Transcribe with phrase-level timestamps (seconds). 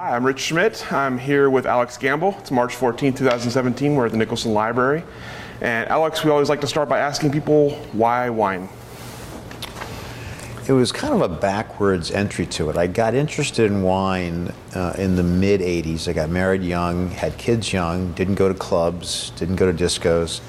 [0.00, 0.90] Hi, I'm Rich Schmidt.
[0.90, 2.38] I'm here with Alex Gambal.
[2.38, 3.94] It's March 14, 2017.
[3.94, 5.02] We're at the Nicholson Library.
[5.60, 8.70] And Alex, we always like to start by asking people why wine?
[10.66, 12.78] It was kind of a backwards entry to it.
[12.78, 16.08] I got interested in wine uh, in the mid 80s.
[16.08, 20.40] I got married young, had kids young, didn't go to clubs, didn't go to discos,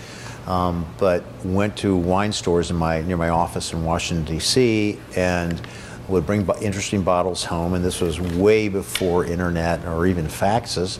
[0.47, 4.97] um, but went to wine stores in my, near my office in Washington, D.C.
[5.17, 5.61] and
[6.11, 10.99] would bring interesting bottles home, and this was way before internet or even faxes.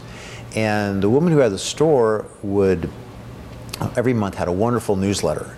[0.55, 2.89] And the woman who had the store would
[3.95, 5.55] every month had a wonderful newsletter,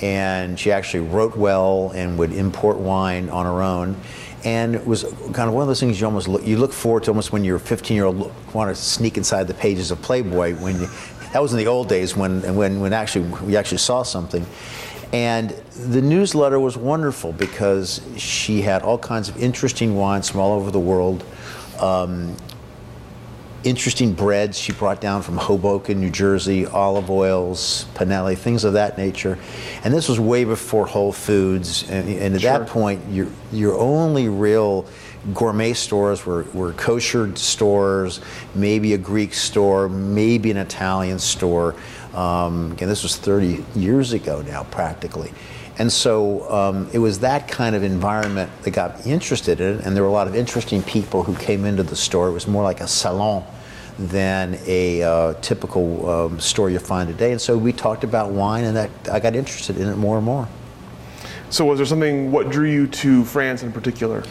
[0.00, 3.96] and she actually wrote well and would import wine on her own.
[4.44, 7.04] And it was kind of one of those things you almost look, you look forward
[7.04, 10.02] to almost when you're a 15 year old want to sneak inside the pages of
[10.02, 10.88] Playboy when you,
[11.32, 14.46] that was in the old days when when when actually we actually saw something.
[15.14, 20.58] And the newsletter was wonderful because she had all kinds of interesting wines from all
[20.58, 21.24] over the world.
[21.78, 22.36] Um,
[23.62, 28.98] interesting breads she brought down from Hoboken, New Jersey, olive oils, Pinelli, things of that
[28.98, 29.38] nature.
[29.84, 31.88] And this was way before Whole Foods.
[31.88, 32.58] And, and at sure.
[32.58, 34.84] that point, your, your only real
[35.32, 38.20] gourmet stores were, were kosher stores,
[38.54, 41.76] maybe a Greek store, maybe an Italian store.
[42.14, 45.32] Um, again, this was 30 years ago now, practically.
[45.76, 49.84] And so um, it was that kind of environment that got me interested in it,
[49.84, 52.28] and there were a lot of interesting people who came into the store.
[52.28, 53.44] It was more like a salon
[53.98, 57.32] than a uh, typical um, store you find today.
[57.32, 60.24] And so we talked about wine, and that I got interested in it more and
[60.24, 60.48] more.
[61.50, 62.30] So, was there something?
[62.30, 64.24] What drew you to France in particular?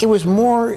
[0.00, 0.76] It was more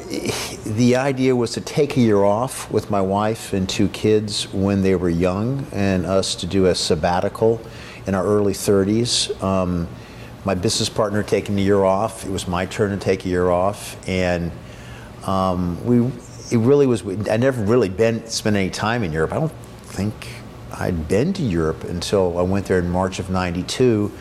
[0.65, 4.81] the idea was to take a year off with my wife and two kids when
[4.81, 7.61] they were young, and us to do a sabbatical
[8.07, 9.41] in our early 30s.
[9.43, 9.87] Um,
[10.43, 12.25] my business partner taking a year off.
[12.25, 14.51] It was my turn to take a year off, and
[15.23, 16.11] um, we.
[16.51, 17.03] It really was.
[17.27, 19.31] I never really been spent any time in Europe.
[19.31, 19.51] I don't
[19.85, 20.13] think
[20.71, 24.11] I'd been to Europe until I went there in March of '92,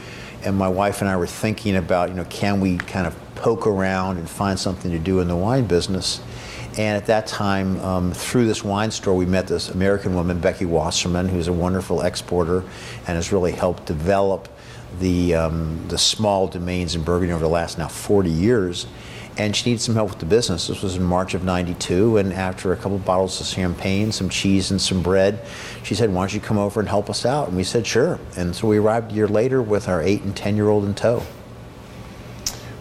[0.44, 3.66] and my wife and I were thinking about, you know, can we kind of poke
[3.66, 6.22] around and find something to do in the wine business.
[6.78, 10.64] And at that time, um, through this wine store, we met this American woman, Becky
[10.64, 12.60] Wasserman, who's a wonderful exporter
[13.06, 14.48] and has really helped develop
[14.98, 18.86] the, um, the small domains in Burgundy over the last now 40 years.
[19.36, 20.68] And she needed some help with the business.
[20.68, 22.16] This was in March of 92.
[22.16, 25.38] And after a couple of bottles of champagne, some cheese, and some bread,
[25.82, 27.48] she said, Why don't you come over and help us out?
[27.48, 28.18] And we said, Sure.
[28.38, 30.94] And so we arrived a year later with our eight and 10 year old in
[30.94, 31.22] tow.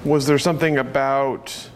[0.06, 1.70] Was there something about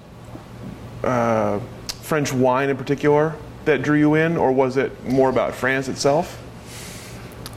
[1.01, 1.59] uh,
[2.01, 3.33] French wine in particular
[3.63, 6.43] that drew you in, or was it more about France itself?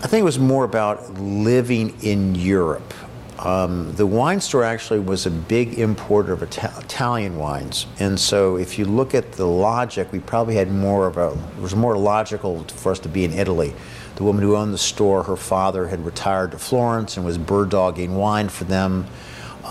[0.03, 2.95] I think it was more about living in Europe.
[3.41, 8.57] Um, the wine store actually was a big importer of Ita- Italian wines, and so
[8.57, 11.33] if you look at the logic, we probably had more of a.
[11.57, 13.75] It was more logical for us to be in Italy.
[14.17, 17.71] The woman who owned the store, her father had retired to Florence and was bird
[17.71, 19.07] dogging wine for them.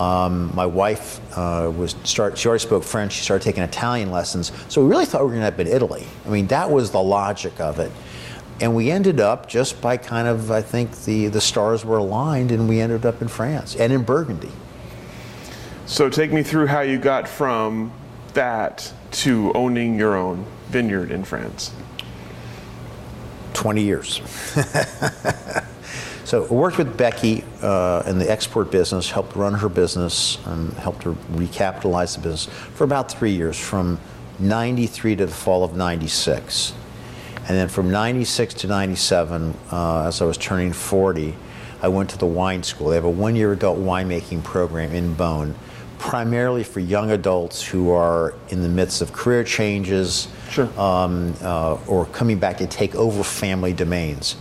[0.00, 2.38] Um, my wife uh, was start.
[2.38, 3.12] She already spoke French.
[3.12, 4.50] She started taking Italian lessons.
[4.68, 6.06] So we really thought we were going to end up in Italy.
[6.24, 7.92] I mean, that was the logic of it.
[8.62, 12.50] And we ended up just by kind of, I think the the stars were aligned,
[12.50, 14.50] and we ended up in France and in Burgundy.
[15.84, 17.92] So take me through how you got from
[18.32, 21.72] that to owning your own vineyard in France.
[23.52, 24.20] 20 years.
[26.24, 30.72] So I worked with Becky uh, in the export business, helped run her business, and
[30.74, 33.98] helped her recapitalize the business for about three years, from
[34.38, 36.74] 93 to the fall of 96.
[37.36, 41.34] And then from 96 to 97, uh, as I was turning 40,
[41.82, 42.90] I went to the wine school.
[42.90, 45.54] They have a one year adult winemaking program in Beaune,
[45.98, 50.66] primarily for young adults who are in the midst of career changes sure.
[50.78, 54.36] um, uh, or coming back to take over family domains.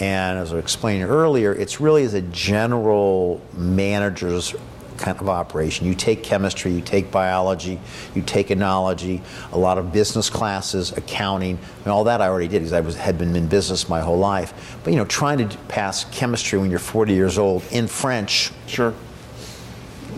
[0.00, 4.54] And as I explained earlier, it's really as a general manager's
[4.98, 5.86] kind of operation.
[5.86, 7.80] You take chemistry, you take biology,
[8.14, 9.22] you take enology,
[9.52, 12.96] a lot of business classes, accounting, and all that I already did because I was,
[12.96, 14.78] had been in business my whole life.
[14.84, 18.92] But you know, trying to pass chemistry when you're 40 years old in French, sure,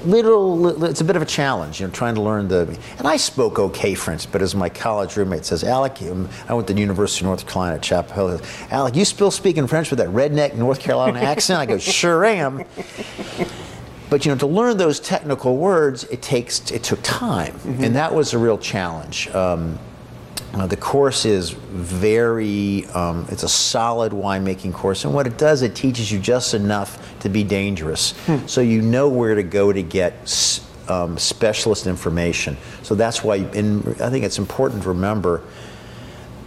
[0.06, 2.78] little, it's a bit of a challenge, you know, trying to learn the.
[2.98, 6.74] And I spoke okay French, but as my college roommate says, Alec, I went to
[6.74, 8.40] the University of North Carolina at Chapel Hill.
[8.70, 11.60] Alec, you still speaking French with that redneck North Carolina accent?
[11.60, 12.64] I go, sure am.
[14.10, 17.84] But you know, to learn those technical words, it takes it took time, mm-hmm.
[17.84, 19.28] and that was a real challenge.
[19.28, 19.78] Um,
[20.54, 25.04] uh, the course is very, um, it's a solid winemaking course.
[25.04, 28.12] And what it does, it teaches you just enough to be dangerous.
[28.26, 28.46] Hmm.
[28.46, 32.56] So you know where to go to get um, specialist information.
[32.82, 35.42] So that's why, in, I think it's important to remember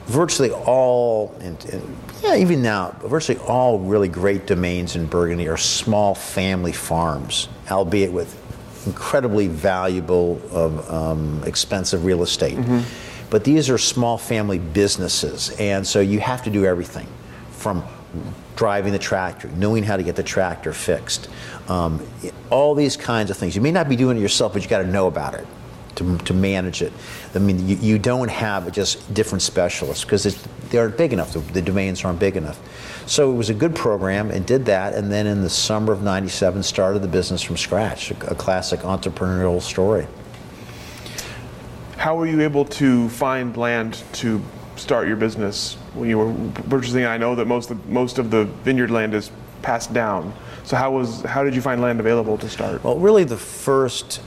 [0.08, 5.58] virtually all, and, and, yeah, even now, virtually all really great domains in Burgundy are
[5.58, 8.38] small family farms, albeit with
[8.86, 10.42] incredibly valuable,
[10.90, 12.58] um, expensive real estate.
[12.58, 12.82] Mm-hmm.
[13.34, 17.08] But these are small family businesses, and so you have to do everything
[17.50, 17.84] from
[18.56, 21.30] driving the tractor, knowing how to get the tractor fixed,
[21.68, 22.00] um,
[22.52, 23.56] all these kinds of things.
[23.56, 25.48] You may not be doing it yourself, but you got to know about it
[25.96, 26.94] to, to manage it.
[27.34, 30.24] I mean, you, you don't have just different specialists because
[30.70, 31.34] they aren't big enough.
[31.34, 32.60] The, the, domains aren't big enough.
[33.08, 34.94] So it was a good program and did that.
[34.94, 38.82] And then in the summer of 97, started the business from scratch, a, a classic
[38.82, 40.06] entrepreneurial story.
[42.04, 44.42] How were you able to find land to
[44.76, 47.06] start your business when you were purchasing?
[47.06, 50.34] I know that most of, most of the vineyard land is passed down.
[50.66, 52.84] So how was how did you find land available to start?
[52.84, 54.20] Well, really, the first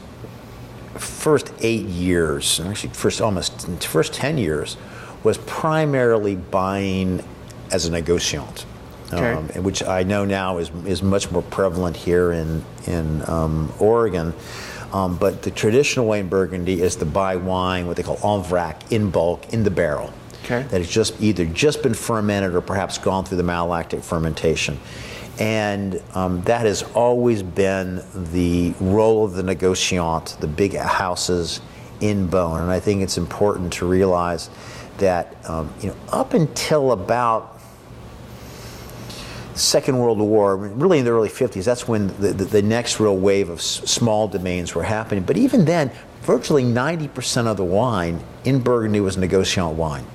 [0.94, 4.78] first eight years, actually first almost first ten years,
[5.22, 7.22] was primarily buying
[7.70, 8.64] as a negociant,
[9.12, 9.32] okay.
[9.32, 14.32] um, which I know now is is much more prevalent here in in um, Oregon.
[14.92, 18.44] Um, but the traditional way in Burgundy is to buy wine, what they call en
[18.44, 20.12] vrac, in bulk, in the barrel.
[20.44, 20.62] Okay.
[20.62, 24.78] That has just either just been fermented or perhaps gone through the malolactic fermentation.
[25.38, 28.02] And um, that has always been
[28.32, 31.60] the role of the negociant, the big houses
[32.00, 32.62] in Beaune.
[32.62, 34.48] And I think it's important to realize
[34.98, 37.55] that um, you know, up until about
[39.56, 43.16] Second World War, really in the early 50s, that's when the, the, the next real
[43.16, 45.24] wave of s- small domains were happening.
[45.24, 45.90] But even then,
[46.22, 50.06] virtually 90% of the wine in Burgundy was negociant wine.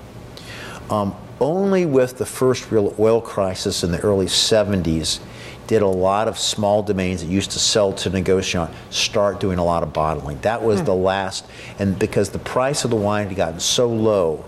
[0.89, 5.19] Um, only with the first real oil crisis in the early 70s
[5.65, 9.63] did a lot of small domains that used to sell to negociant start doing a
[9.63, 10.37] lot of bottling.
[10.41, 10.85] That was hmm.
[10.85, 11.45] the last,
[11.79, 14.45] and because the price of the wine had gotten so low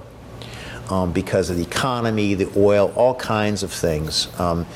[0.93, 4.27] um, because of the economy, the oil, all kinds of things.
[4.39, 4.67] Um,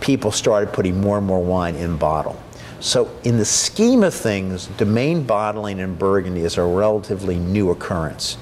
[0.00, 2.42] people started putting more and more wine in bottle.
[2.80, 8.36] So, in the scheme of things, domain bottling in Burgundy is a relatively new occurrence.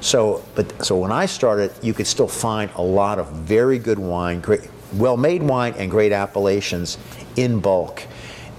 [0.00, 3.98] So, but so when I started, you could still find a lot of very good
[3.98, 6.98] wine, great, well-made wine, and great appellations
[7.36, 8.02] in bulk.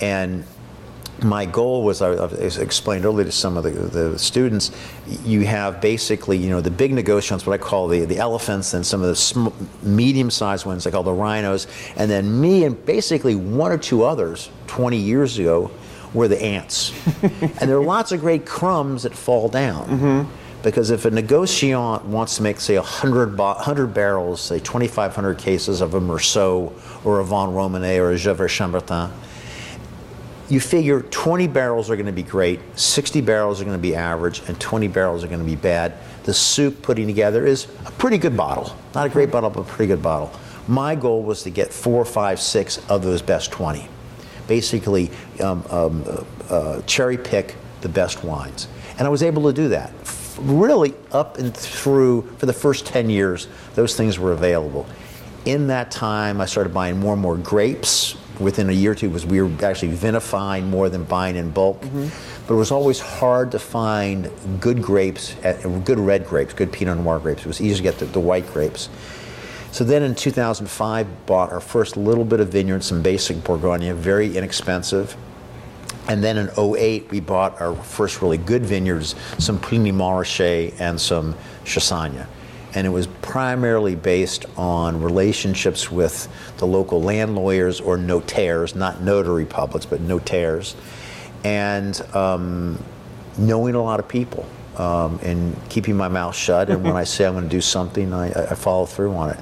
[0.01, 0.45] And
[1.23, 2.25] my goal was, I,
[2.61, 4.71] explained earlier to some of the, the, students,
[5.25, 8.85] you have basically, you know, the big negociants, what I call the, the elephants, and
[8.85, 9.47] some of the sm-
[9.81, 14.49] medium-sized ones, I call the rhinos, and then me and basically one or two others
[14.67, 15.71] 20 years ago
[16.13, 16.93] were the ants.
[17.23, 19.87] and there are lots of great crumbs that fall down.
[19.87, 20.31] Mm-hmm.
[20.63, 25.93] Because if a negociant wants to make, say, 100, 100 barrels, say 2,500 cases of
[25.93, 26.71] a Meursault
[27.05, 29.11] or a Vin Romanée or a Gevrey Chambertin,
[30.49, 33.95] you figure 20 barrels are going to be great, 60 barrels are going to be
[33.95, 35.93] average, and 20 barrels are going to be bad.
[36.23, 38.75] The soup putting together is a pretty good bottle.
[38.93, 40.31] Not a great bottle, but a pretty good bottle.
[40.67, 43.87] My goal was to get four, five, six of those best 20.
[44.47, 48.67] Basically, um, um, uh, uh, cherry pick the best wines.
[48.97, 49.91] And I was able to do that.
[50.39, 54.85] Really, up and through, for the first 10 years, those things were available.
[55.45, 59.09] In that time, I started buying more and more grapes, within a year or two
[59.09, 61.81] was we were actually vinifying more than buying in bulk.
[61.81, 62.07] Mm-hmm.
[62.47, 65.35] But it was always hard to find good grapes,
[65.85, 67.41] good red grapes, good Pinot Noir grapes.
[67.41, 68.89] It was easy to get the, the white grapes.
[69.71, 74.37] So then in 2005, bought our first little bit of vineyard, some basic Bourgogne, very
[74.37, 75.15] inexpensive.
[76.07, 80.99] And then in 08, we bought our first really good vineyards, some Puligny Montrachet and
[80.99, 82.27] some Chassagne
[82.75, 86.27] and it was primarily based on relationships with
[86.57, 90.75] the local land lawyers or notaires, not notary publics, but notaires,
[91.43, 92.83] and um,
[93.37, 94.45] knowing a lot of people
[94.77, 96.69] um, and keeping my mouth shut.
[96.69, 99.39] And when I say I'm going to do something, I, I, follow through on it.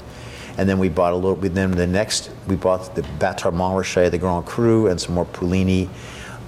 [0.57, 1.35] And then we bought a little.
[1.35, 5.25] With then the next, we bought the Batard Montrachet, the Grand Cru, and some more
[5.25, 5.89] Puligny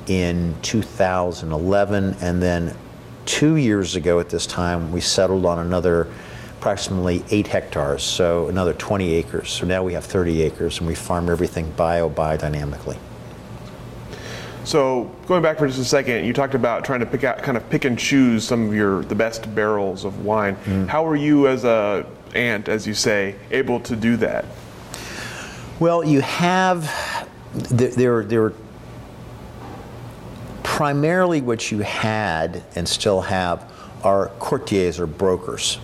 [0.07, 2.75] in 2011, and then
[3.25, 6.07] two years ago at this time, we settled on another
[6.63, 9.49] approximately eight hectares, so another 20 acres.
[9.49, 12.97] So now we have 30 acres and we farm everything bio biodynamically.
[14.63, 17.57] So going back for just a second, you talked about trying to pick out, kind
[17.57, 20.55] of pick and choose some of your the best barrels of wine.
[20.63, 20.87] Mm.
[20.87, 24.45] How were you as a ant, as you say, able to do that?
[25.81, 26.89] Well, you have
[27.53, 28.53] there there, there
[30.63, 33.69] primarily what you had and still have
[34.01, 35.77] are courtiers or brokers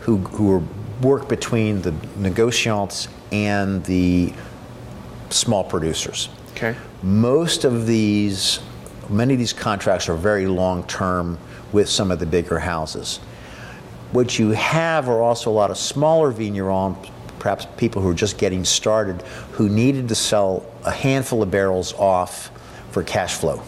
[0.00, 0.62] who who
[1.02, 4.32] work between the negociants and the
[5.30, 6.28] small producers.
[6.52, 6.76] Okay.
[7.02, 8.60] Most of these,
[9.08, 11.38] many of these contracts are very long term
[11.72, 13.18] with some of the bigger houses.
[14.12, 18.38] What you have are also a lot of smaller vignerons, perhaps people who are just
[18.38, 22.50] getting started, who needed to sell a handful of barrels off
[22.90, 23.62] for cash flow.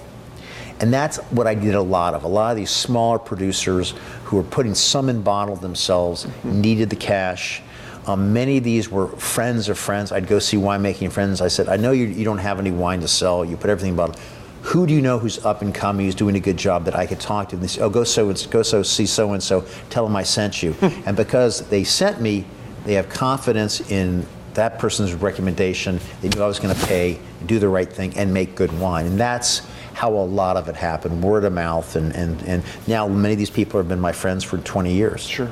[0.81, 2.25] And that's what I did a lot of.
[2.25, 3.95] A lot of these smaller producers
[4.33, 7.61] who were putting some in bottle themselves needed the cash.
[8.07, 10.11] Um, many of these were friends of friends.
[10.11, 11.43] I'd go see winemaking friends.
[11.43, 13.45] I said, I know you, you don't have any wine to sell.
[13.45, 14.17] You put everything in bottle.
[14.63, 17.05] Who do you know who's up and coming, who's doing a good job that I
[17.05, 17.57] could talk to?
[17.57, 19.67] And they say, oh, go so and go so see so and so.
[19.91, 20.75] Tell them I sent you.
[20.81, 22.47] and because they sent me,
[22.87, 26.01] they have confidence in that person's recommendation.
[26.23, 29.05] They knew I was going to pay, do the right thing, and make good wine.
[29.05, 29.61] And that's
[29.95, 31.97] how a lot of it happened, word of mouth.
[31.97, 35.23] And, and, and now many of these people have been my friends for 20 years.
[35.23, 35.51] Sure.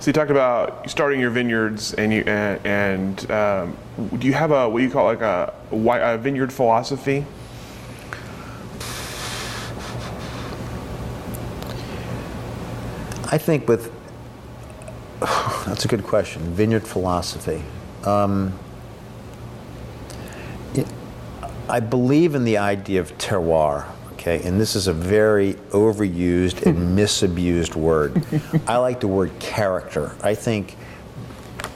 [0.00, 3.76] So you talked about starting your vineyards, and you and, and um,
[4.18, 7.24] do you have a what do you call like a, a vineyard philosophy?
[13.30, 13.92] I think with
[15.66, 16.42] that's a good question.
[16.52, 17.62] Vineyard philosophy.
[18.04, 18.58] Um,
[20.74, 20.88] it-
[21.68, 23.86] I believe in the idea of terroir.
[24.12, 28.24] Okay, and this is a very overused and misused word.
[28.68, 30.14] I like the word character.
[30.22, 30.76] I think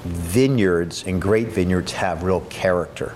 [0.04, 3.14] vineyards and great vineyards have real character.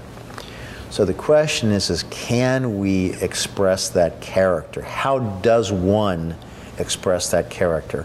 [0.90, 4.82] So the question is, is can we express that character?
[4.82, 6.34] How does one
[6.78, 8.04] express that character?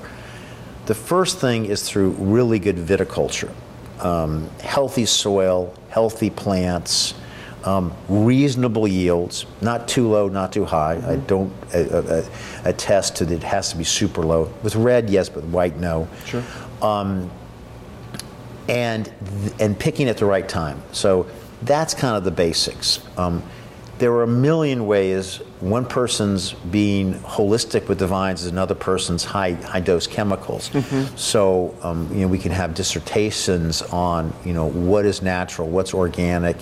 [0.86, 3.52] The first thing is through really good viticulture,
[4.00, 7.16] um, healthy soil, healthy plants,
[7.66, 11.02] um, reasonable yields, not too low, not too high.
[11.06, 12.30] I don't uh, uh,
[12.64, 14.54] attest to that it has to be super low.
[14.64, 16.08] With red, yes, but white, no.
[16.26, 16.44] Sure.
[18.68, 19.12] And
[19.60, 20.82] and picking at the right time.
[20.92, 21.28] So
[21.62, 23.00] that's kind of the basics.
[23.18, 23.44] Um,
[24.00, 25.38] there are a million ways.
[25.60, 30.72] One person's being holistic with the vines is another person's high high dose chemicals.
[31.16, 35.94] So um, you know we can have dissertations on you know what is natural, what's
[35.94, 36.58] organic.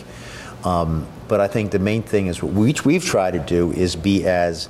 [0.64, 3.96] Um, but I think the main thing is what we, we've tried to do is
[3.96, 4.70] be as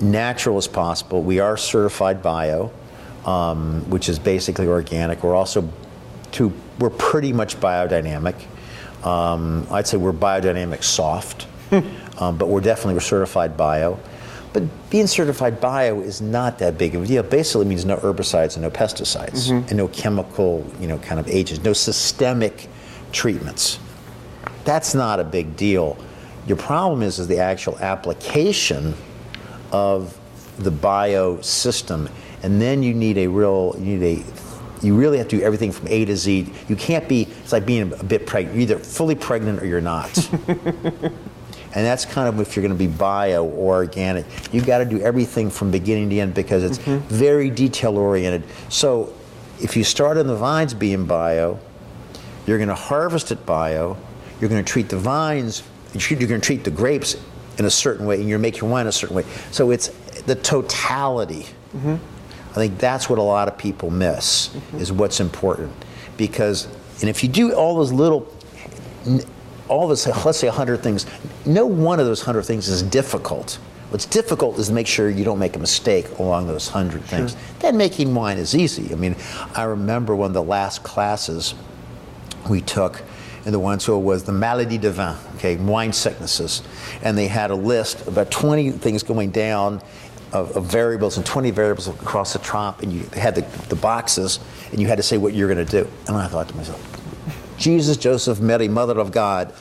[0.00, 1.22] natural as possible.
[1.22, 2.70] We are certified bio,
[3.24, 5.22] um, which is basically organic.
[5.22, 5.68] We're also
[6.32, 8.36] to we're pretty much biodynamic.
[9.04, 11.46] Um, I'd say we're biodynamic soft,
[12.18, 13.98] um, but we're definitely we're certified bio.
[14.52, 17.22] But being certified bio is not that big of a deal.
[17.22, 21.64] Basically, means no herbicides and no pesticides and no chemical, you know, kind of agents,
[21.64, 22.68] no systemic
[23.12, 23.78] treatments.
[24.68, 25.96] That's not a big deal.
[26.46, 28.92] Your problem is, is the actual application
[29.72, 30.14] of
[30.58, 32.06] the bio system,
[32.42, 35.72] and then you need a real, you need a, you really have to do everything
[35.72, 36.52] from A to Z.
[36.68, 37.22] You can't be.
[37.22, 38.56] It's like being a bit pregnant.
[38.56, 40.14] You're either fully pregnant or you're not.
[40.46, 41.14] and
[41.72, 44.26] that's kind of if you're going to be bio or organic.
[44.52, 46.98] you've got to do everything from beginning to end because it's mm-hmm.
[47.08, 48.42] very detail oriented.
[48.68, 49.14] So,
[49.62, 51.58] if you start on the vines being bio,
[52.46, 53.96] you're going to harvest it bio.
[54.40, 55.62] You're going to treat the vines.
[55.94, 57.16] You're going to treat the grapes
[57.58, 59.24] in a certain way, and you're making wine a certain way.
[59.50, 59.88] So it's
[60.26, 61.46] the totality.
[61.74, 61.96] Mm-hmm.
[62.50, 64.78] I think that's what a lot of people miss mm-hmm.
[64.78, 65.72] is what's important,
[66.16, 66.68] because
[67.00, 68.32] and if you do all those little,
[69.68, 71.06] all us, let's say 100 things,
[71.46, 73.58] no one of those 100 things is difficult.
[73.90, 77.36] What's difficult is to make sure you don't make a mistake along those 100 things.
[77.60, 78.92] Then making wine is easy.
[78.92, 79.16] I mean,
[79.54, 81.54] I remember one of the last classes
[82.50, 83.02] we took
[83.44, 86.62] in the wine school was the maladie de vin, okay, wine sicknesses.
[87.02, 89.80] And they had a list, about 20 things going down
[90.32, 94.40] of, of variables and 20 variables across the top, and you had the, the boxes,
[94.70, 95.88] and you had to say what you're going to do.
[96.06, 96.84] And I thought to myself,
[97.56, 99.52] Jesus, Joseph, Mary, Mother of God,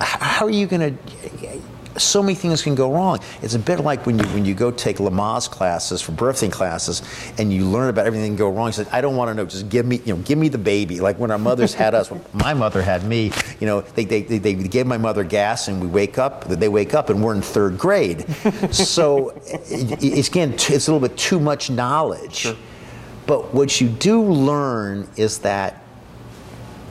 [0.00, 1.60] how are you going to
[1.96, 3.18] so many things can go wrong.
[3.42, 7.02] It's a bit like when you when you go take Lamaze classes for birthing classes,
[7.38, 8.72] and you learn about everything can go wrong.
[8.76, 9.44] You I don't want to know.
[9.44, 11.00] Just give me, you know, give me the baby.
[11.00, 12.10] Like when our mothers had us.
[12.32, 13.32] my mother had me.
[13.58, 16.44] You know, they, they, they, they gave my mother gas, and we wake up.
[16.44, 18.24] They wake up, and we're in third grade.
[18.70, 22.46] so it, it's again, it's a little bit too much knowledge.
[23.26, 25.82] But what you do learn is that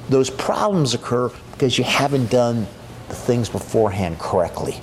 [0.09, 2.65] those problems occur because you haven't done
[3.09, 4.81] the things beforehand correctly.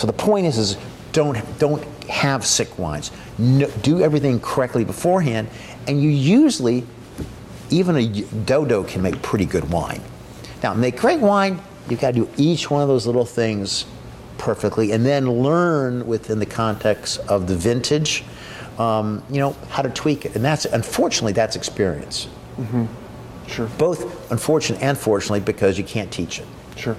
[0.00, 0.78] So the point is, is
[1.12, 3.10] don't don't have sick wines.
[3.36, 5.50] No, do everything correctly beforehand,
[5.86, 6.86] and you usually,
[7.68, 8.08] even a
[8.46, 10.00] dodo can make pretty good wine.
[10.62, 11.60] Now, make great wine.
[11.90, 13.84] You've got to do each one of those little things
[14.38, 18.24] perfectly, and then learn within the context of the vintage,
[18.78, 20.34] um, you know, how to tweak it.
[20.34, 22.26] And that's unfortunately that's experience.
[23.48, 23.66] Sure.
[23.76, 26.46] Both unfortunately and fortunately because you can't teach it.
[26.76, 26.96] Sure.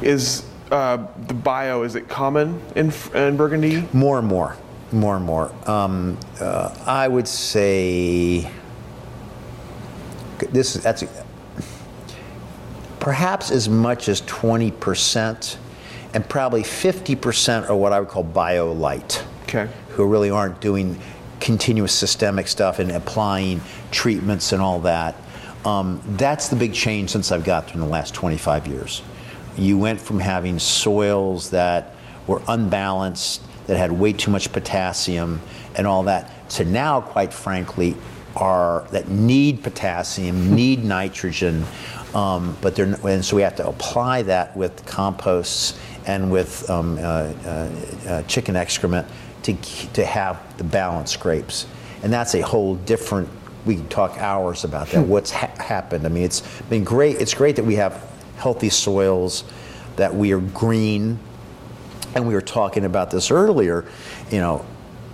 [0.00, 3.86] Is uh, the bio is it common in in Burgundy?
[3.92, 4.56] More and more,
[4.90, 5.52] more and more.
[5.68, 8.50] Um, uh, I would say
[10.50, 11.04] this is that's
[12.98, 15.58] perhaps as much as twenty percent,
[16.14, 19.68] and probably fifty percent are what I would call bio light, Okay.
[19.90, 20.98] who really aren't doing
[21.40, 23.60] continuous systemic stuff and applying
[23.90, 25.16] treatments and all that.
[25.64, 29.02] Um, that's the big change since I've got there in the last 25 years.
[29.56, 31.94] You went from having soils that
[32.26, 35.40] were unbalanced, that had way too much potassium
[35.74, 37.96] and all that, to now, quite frankly,
[38.36, 41.64] are that need potassium, need nitrogen,
[42.14, 46.98] um, but they're and so we have to apply that with composts and with um,
[46.98, 47.70] uh, uh,
[48.06, 49.06] uh, chicken excrement
[49.42, 49.54] to
[49.92, 51.66] to have the balanced grapes,
[52.02, 53.28] and that's a whole different.
[53.64, 55.06] We can talk hours about that.
[55.06, 56.04] What's ha- happened?
[56.04, 57.20] I mean, it's been great.
[57.20, 58.11] It's great that we have
[58.42, 59.44] healthy soils,
[59.96, 61.18] that we are green,
[62.14, 63.84] and we were talking about this earlier.
[64.30, 64.66] You know,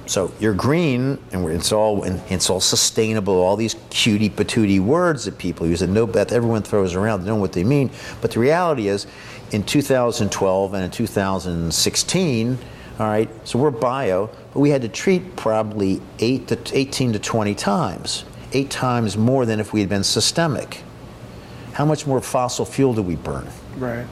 [0.07, 3.35] so you're green, and it's all it's all sustainable.
[3.35, 7.27] All these cutie patootie words that people use that no that everyone throws around, they
[7.27, 7.91] don't know what they mean.
[8.23, 9.07] But the reality is,
[9.53, 12.59] in 2012 and in 2016,
[12.99, 13.29] all right.
[13.47, 18.25] So we're bio, but we had to treat probably eight to 18 to 20 times,
[18.55, 20.83] eight times more than if we had been systemic.
[21.79, 23.47] How much more fossil fuel do we burn?
[23.77, 24.05] Right.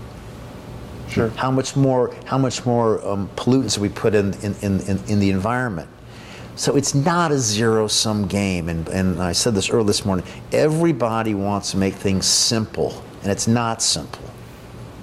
[1.09, 1.31] Sure.
[1.31, 2.15] How much more?
[2.25, 5.91] How much more um, pollutants do we put in in, in, in the environment?
[6.55, 8.69] So it's not a zero-sum game.
[8.69, 10.25] And, and I said this earlier this morning.
[10.53, 14.23] Everybody wants to make things simple, and it's not simple.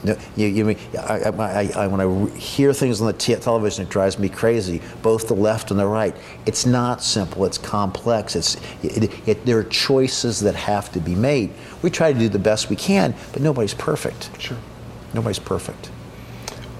[0.04, 3.86] No, You, you, I, I, I, I, when I hear things on the t- television,
[3.86, 4.82] it drives me crazy.
[5.02, 6.16] Both the left and the right.
[6.46, 7.46] It's not simple.
[7.46, 8.36] It's complex.
[8.36, 11.52] It's it, it, there are choices that have to be made.
[11.82, 14.30] We try to do the best we can, but nobody's perfect.
[14.42, 14.58] Sure.
[15.14, 15.90] Nobody's perfect.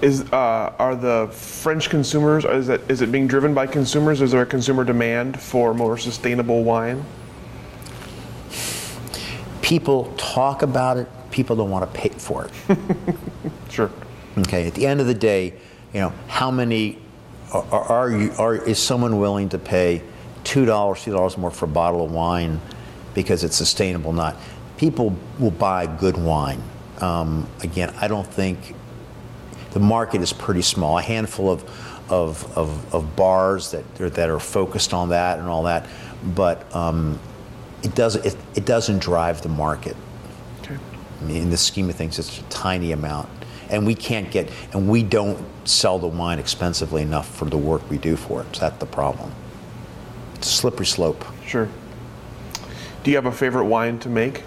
[0.02, 2.44] Is uh, are the French consumers?
[2.44, 4.20] Is it is it being driven by consumers?
[4.20, 7.02] Is there a consumer demand for more sustainable wine?
[9.62, 11.08] People talk about it.
[11.34, 12.78] People don't want to pay for it.
[13.70, 13.90] Sure.
[14.38, 14.68] Okay.
[14.68, 15.46] At the end of the day,
[15.92, 16.96] you know, how many
[17.52, 18.30] are, are, you?
[18.38, 20.00] Are is someone willing to pay
[20.44, 22.60] two dollars, two dollars more for a bottle of wine
[23.14, 24.12] because it's sustainable?
[24.12, 24.36] Not.
[24.76, 26.62] People will buy good wine.
[27.00, 28.76] Um, again, I don't think
[29.72, 30.98] the market is pretty small.
[30.98, 31.64] A handful of
[32.10, 35.88] of, of, of bars that are, that are focused on that and all that,
[36.36, 37.18] but um,
[37.82, 39.96] it doesn't it, it doesn't drive the market.
[41.24, 41.32] Okay.
[41.32, 43.28] I mean, in the scheme of things, it's a tiny amount,
[43.70, 47.88] and we can't get and we don't sell the wine expensively enough for the work
[47.90, 48.56] we do for it.
[48.56, 49.32] So that's the problem.
[50.34, 51.24] It's a slippery slope.
[51.46, 51.68] Sure.
[53.02, 54.42] Do you have a favorite wine to make?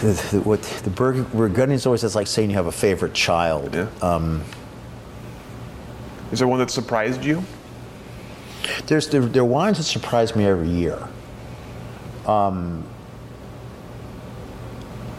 [0.00, 3.74] The, the, what the Burg- Burgundians always is like saying you have a favorite child.
[3.74, 3.88] Yeah.
[4.00, 4.42] Um,
[6.32, 7.42] Is there one that surprised you?
[8.86, 11.08] There's there, there are wines that surprise me every year.
[12.26, 12.84] Um,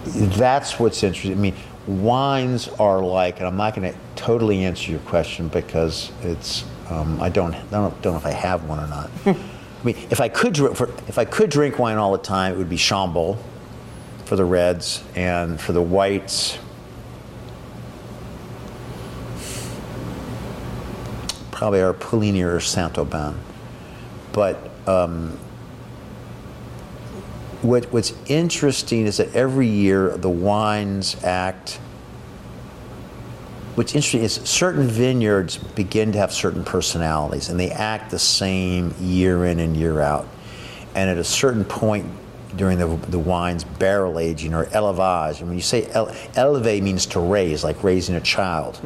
[0.06, 1.34] that's what's interesting.
[1.34, 1.56] I mean,
[1.88, 7.22] wines are like, and I'm not going to totally answer your question because it's um,
[7.22, 9.10] I don't I don't, don't know if I have one or not.
[9.26, 12.54] I mean, if I could drink for, if I could drink wine all the time,
[12.54, 13.38] it would be Chambolle
[14.26, 16.60] for the reds and for the whites.
[21.52, 23.36] Probably our Puligny or Saint Aubin,
[24.34, 25.38] but um,
[27.62, 31.80] what, what's interesting is that every year the wines act.
[33.76, 38.94] What's interesting is certain vineyards begin to have certain personalities, and they act the same
[39.00, 40.28] year in and year out.
[40.94, 42.06] And at a certain point
[42.56, 47.06] during the, the wine's barrel aging or élevage, and when you say ele- eleve means
[47.08, 48.80] to raise, like raising a child.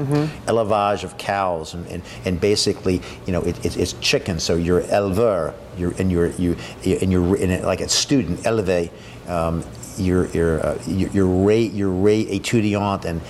[0.45, 4.39] Élevage of cows, and, and, and basically, you know, it, it, it's chicken.
[4.39, 8.91] So you're éleveur, you're and you're you and you're in it, like a student éleve.
[9.27, 9.63] Um,
[9.97, 13.21] you're you're uh, you're you're, ra- you're ra- étudiant, and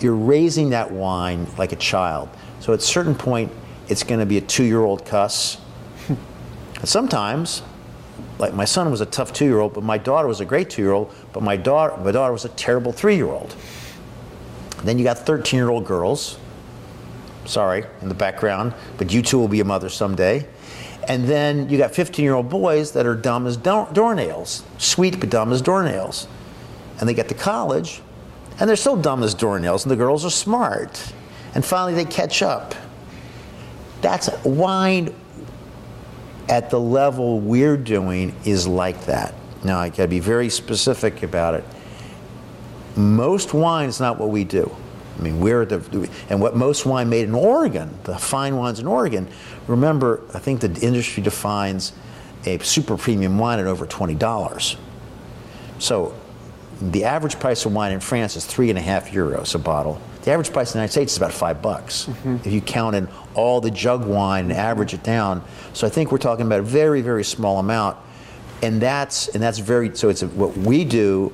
[0.00, 2.28] you're raising that wine like a child.
[2.60, 3.50] So at a certain point,
[3.88, 5.58] it's going to be a two-year-old cuss.
[6.84, 7.62] Sometimes
[8.44, 11.42] like my son was a tough two-year-old, but my daughter was a great two-year-old, but
[11.42, 13.56] my daughter, my daughter was a terrible three-year-old.
[14.82, 16.38] Then you got 13-year-old girls.
[17.46, 20.46] Sorry, in the background, but you two will be a mother someday.
[21.08, 25.50] And then you got 15-year-old boys that are dumb as door- doornails, sweet but dumb
[25.50, 26.26] as doornails.
[27.00, 28.02] And they get to college,
[28.60, 31.14] and they're still dumb as doornails, and the girls are smart.
[31.54, 32.74] And finally, they catch up.
[34.02, 35.14] That's wine
[36.48, 39.34] at the level we're doing is like that.
[39.64, 41.64] Now, I gotta be very specific about it.
[42.96, 44.74] Most wine is not what we do.
[45.18, 48.86] I mean, we're the, and what most wine made in Oregon, the fine wines in
[48.86, 49.28] Oregon,
[49.66, 51.92] remember, I think the industry defines
[52.46, 54.76] a super premium wine at over $20.
[55.78, 56.14] So
[56.80, 60.00] the average price of wine in France is three and a half euros a bottle.
[60.24, 62.06] The average price in the United States is about five bucks.
[62.06, 62.36] Mm-hmm.
[62.46, 65.44] If you count in all the jug wine and average it down.
[65.74, 67.98] So I think we're talking about a very, very small amount.
[68.62, 71.30] And that's, and that's very, so it's a, what we do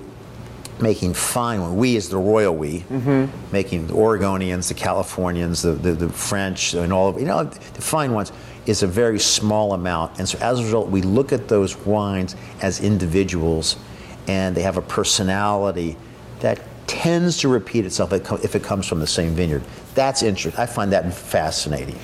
[0.81, 1.77] making fine wine.
[1.77, 3.53] We is the royal we, mm-hmm.
[3.53, 7.83] making the Oregonians, the Californians, the, the, the French, and all of, you know, the
[7.83, 8.33] fine ones
[8.67, 10.19] is a very small amount.
[10.19, 13.77] And so as a result, we look at those wines as individuals
[14.27, 15.97] and they have a personality
[16.41, 19.63] that tends to repeat itself if it comes from the same vineyard.
[19.95, 20.61] That's interesting.
[20.61, 21.97] I find that fascinating.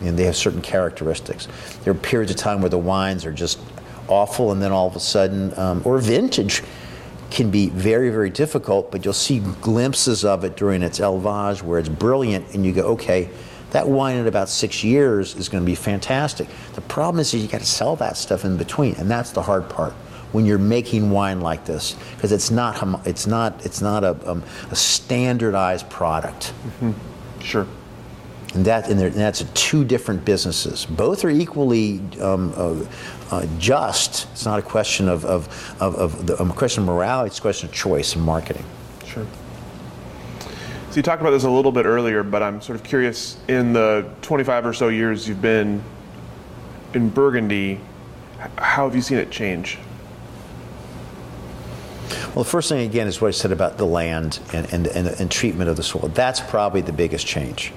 [0.00, 1.46] And they have certain characteristics.
[1.84, 3.60] There are periods of time where the wines are just
[4.08, 6.64] awful, and then all of a sudden, um, or vintage
[7.30, 11.78] can be very, very difficult, but you'll see glimpses of it during its élevage where
[11.78, 13.30] it's brilliant, and you go, okay,
[13.70, 16.48] that wine in about six years is going to be fantastic.
[16.74, 19.68] The problem is you got to sell that stuff in between, and that's the hard
[19.68, 19.94] part
[20.32, 24.42] when you're making wine like this because it's not it's not it's not a, um,
[24.70, 26.52] a standardized product.
[26.80, 26.92] Mm-hmm.
[27.40, 27.66] Sure.
[28.54, 30.86] And that and, and, that's two different businesses.
[30.86, 32.84] Both are equally um, uh,
[33.30, 34.28] uh, just.
[34.32, 37.28] It's not a question of of, of, of the, um, a question of morality.
[37.28, 38.64] It's a question of choice and marketing.
[39.04, 39.26] Sure.
[40.90, 43.36] So you talked about this a little bit earlier, but I'm sort of curious.
[43.46, 45.80] In the 25 or so years you've been
[46.94, 47.78] in Burgundy,
[48.58, 49.78] how have you seen it change?
[52.34, 55.08] Well, the first thing again is what I said about the land and, and, and,
[55.08, 56.08] and treatment of the soil.
[56.14, 57.72] That's probably the biggest change,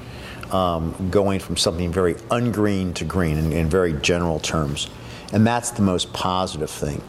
[0.52, 4.90] um, going from something very ungreen to green in, in, very general terms,
[5.32, 7.02] and that's the most positive thing.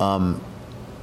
[0.00, 0.42] Um,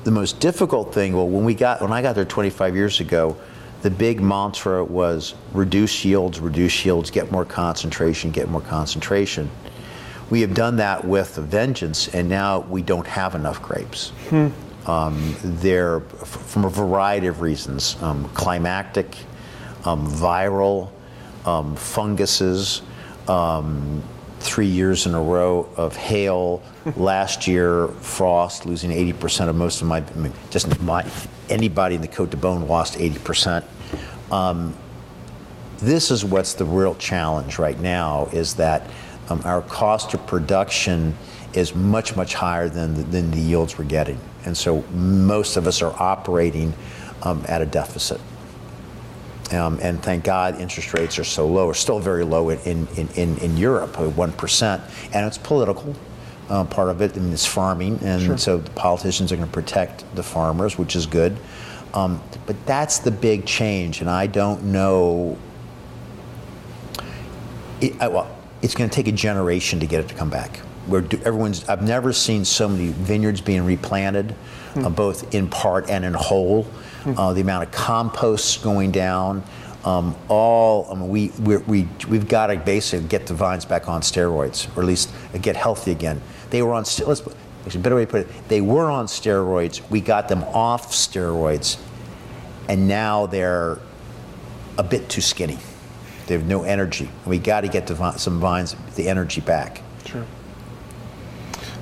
[0.04, 3.38] the most difficult thing, well, when we got when I got there 25 years ago,
[3.82, 9.50] the big mantra was reduce yields, reduce yields, get more concentration, get more concentration.
[10.30, 14.10] We have done that with a vengeance, and now we don't have enough grapes.
[14.30, 14.50] Hmm.
[14.88, 19.16] Um, they're from a variety of reasons um, climactic,
[19.86, 20.90] um, viral,
[21.46, 22.82] um, funguses,
[23.28, 24.04] um,
[24.40, 26.64] three years in a row of hail.
[26.96, 31.06] Last year, frost, losing 80% of most of my, I mean, just my,
[31.50, 33.64] anybody in the Cote de Beaune lost 80%.
[34.32, 34.76] Um,
[35.78, 38.90] this is what's the real challenge right now is that
[39.46, 41.16] our cost of production
[41.54, 44.20] is much, much higher than the, than the yields we're getting.
[44.46, 46.74] And so most of us are operating
[47.24, 48.20] um, at a deficit.
[49.52, 53.08] Um, and thank God interest rates are so low, are still very low in, in,
[53.16, 54.82] in, in Europe, 1%.
[55.14, 55.96] And it's political.
[56.50, 58.38] Uh, part of it and it's farming, and sure.
[58.38, 61.38] so the politicians are going to protect the farmers, which is good.
[61.94, 65.38] Um, but that's the big change, and I don't know.
[67.80, 70.60] It, I, well, it's going to take a generation to get it to come back
[70.88, 74.32] where everyone's I've never seen so many vineyards being replanted,
[74.76, 74.94] uh, hmm.
[74.94, 76.64] both in part and in whole.
[77.04, 77.18] Hmm.
[77.18, 79.44] Uh, the amount of composts going down,
[79.84, 83.88] um, all I mean, we we we we've got to basically get the vines back
[83.88, 86.22] on steroids, or at least get healthy again.
[86.52, 87.22] They were on let's
[87.76, 88.48] a better way to put it.
[88.48, 89.88] They were on steroids.
[89.90, 91.78] We got them off steroids,
[92.68, 93.80] and now they're
[94.78, 95.58] a bit too skinny.
[96.28, 97.10] They have no energy.
[97.26, 99.82] We got to get the, some vines the energy back.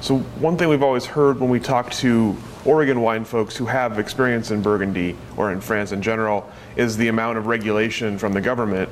[0.02, 4.00] So one thing we've always heard when we talk to Oregon wine folks who have
[4.00, 8.40] experience in Burgundy or in France in general is the amount of regulation from the
[8.40, 8.90] government.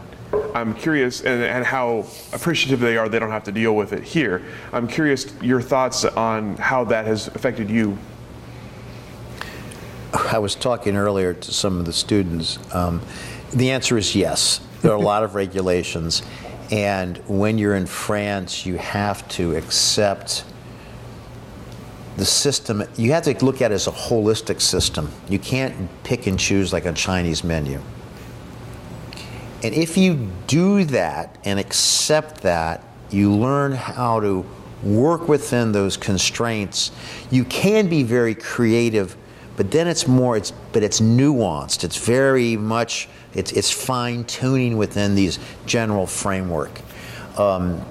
[0.54, 4.04] I'm curious, and, and, how appreciative they are they don't have to deal with it
[4.04, 4.44] here.
[4.74, 7.98] I'm curious your thoughts on how that has affected you.
[10.14, 12.60] I was talking earlier to some of the students.
[12.76, 13.02] Um,
[13.52, 14.60] the answer is yes.
[14.82, 16.22] There are a lot of regulations,
[16.70, 20.44] and when you're in France, you have to accept
[22.18, 25.12] the system, you have to look at it as a holistic system.
[25.30, 27.80] You can't pick and choose like a Chinese menu.
[29.64, 34.46] And if you do that and accept that, you learn how to
[34.84, 36.92] work within those constraints.
[37.32, 39.16] You can be very creative,
[39.56, 40.38] but then it's more.
[40.38, 41.84] It's but it's nuanced.
[41.84, 43.10] It's very much.
[43.34, 46.82] It's it's fine tuning within these general framework.
[47.38, 47.84] Um,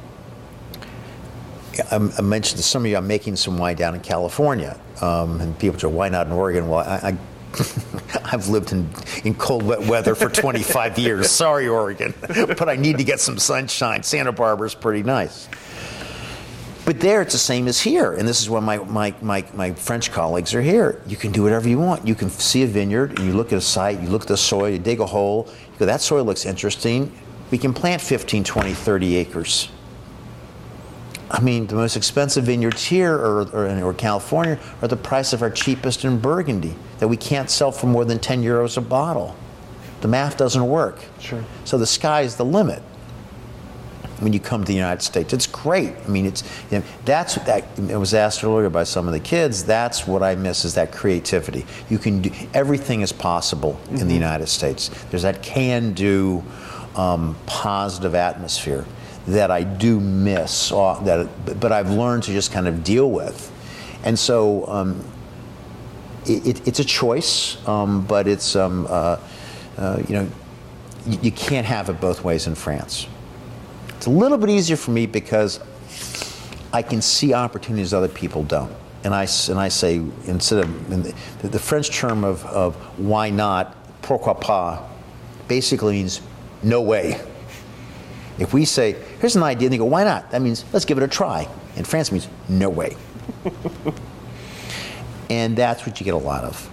[1.90, 5.58] I, mentioned to some of you, I'm making some wine down in California, um, and
[5.58, 7.18] people say, "Why not in Oregon?" Well, I, I
[8.24, 8.88] I've lived in,
[9.24, 11.30] in cold, wet weather for 25 years.
[11.30, 12.14] Sorry, Oregon.
[12.28, 14.02] but I need to get some sunshine.
[14.02, 15.48] Santa Barbara's pretty nice.
[16.84, 18.12] But there, it's the same as here.
[18.12, 21.02] And this is why my, my, my, my French colleagues are here.
[21.06, 22.06] You can do whatever you want.
[22.06, 24.36] You can see a vineyard, and you look at a site, you look at the
[24.36, 27.12] soil, you dig a hole, you go, that soil looks interesting.
[27.50, 29.68] We can plant 15, 20, 30 acres.
[31.30, 35.42] I mean, the most expensive vineyards here or, or, or, California are the price of
[35.42, 39.34] our cheapest in Burgundy that we can't sell for more than 10 euros a bottle.
[40.02, 41.00] The math doesn't work.
[41.18, 41.44] Sure.
[41.64, 42.80] So the sky is the limit
[44.20, 45.32] when you come to the United States.
[45.32, 45.94] It's great.
[46.04, 47.64] I mean, it's you know, that's that.
[47.76, 49.64] It was asked earlier by some of the kids.
[49.64, 51.66] That's what I miss is that creativity.
[51.90, 53.94] You can do everything is possible mm-hmm.
[53.94, 54.14] in the mm-hmm.
[54.14, 54.88] United States.
[55.10, 56.42] There's that can-do,
[56.94, 58.86] um, positive atmosphere
[59.26, 63.52] that I do miss, uh, that, but I've learned to just kind of deal with.
[64.04, 65.04] And so um,
[66.26, 69.18] it, it's a choice, um, but it's, um, uh,
[69.76, 70.30] uh, you know,
[71.06, 73.06] you, you, can't have it both ways in France.
[73.96, 75.60] It's a little bit easier for me because
[76.72, 78.72] I can see opportunities other people don't.
[79.04, 80.90] And I, and I say, instead of
[81.42, 84.82] the, the French term of, of why not, pourquoi pas,
[85.48, 86.20] basically means
[86.62, 87.20] no way.
[88.38, 90.30] If we say, here's an idea, and they go, why not?
[90.30, 91.48] That means, let's give it a try.
[91.76, 92.96] In France, means, no way.
[95.30, 96.70] and that's what you get a lot of.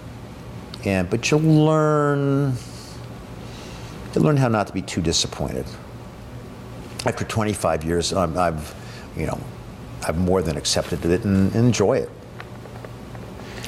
[0.84, 2.54] And, but you'll learn,
[4.14, 5.64] you'll learn how not to be too disappointed.
[7.06, 8.74] After 25 years, um, I've,
[9.16, 9.40] you know,
[10.06, 12.10] I've more than accepted it and, and enjoy it.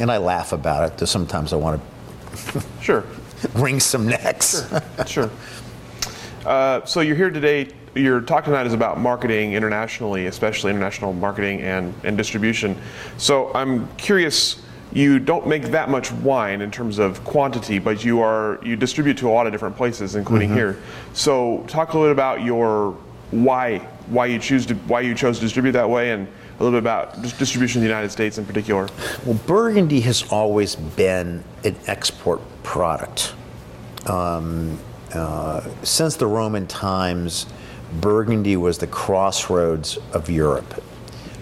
[0.00, 1.06] And I laugh about it.
[1.06, 3.04] Sometimes I want to sure
[3.54, 4.68] wring some necks.
[4.68, 5.06] Sure.
[5.06, 5.30] sure.
[6.44, 11.62] Uh, so you're here today your talk tonight is about marketing internationally, especially international marketing
[11.62, 12.76] and, and distribution.
[13.16, 18.20] So I'm curious, you don't make that much wine in terms of quantity, but you
[18.20, 20.58] are you distribute to a lot of different places, including mm-hmm.
[20.58, 20.82] here.
[21.14, 22.92] So talk a little bit about your
[23.30, 23.78] why
[24.08, 26.82] why you choose to why you chose to distribute that way and a little bit
[26.82, 28.88] about distribution in the United States in particular.
[29.24, 33.34] Well, Burgundy has always been an export product.
[34.06, 34.78] Um,
[35.12, 37.46] uh, since the Roman times,
[38.00, 40.82] Burgundy was the crossroads of Europe.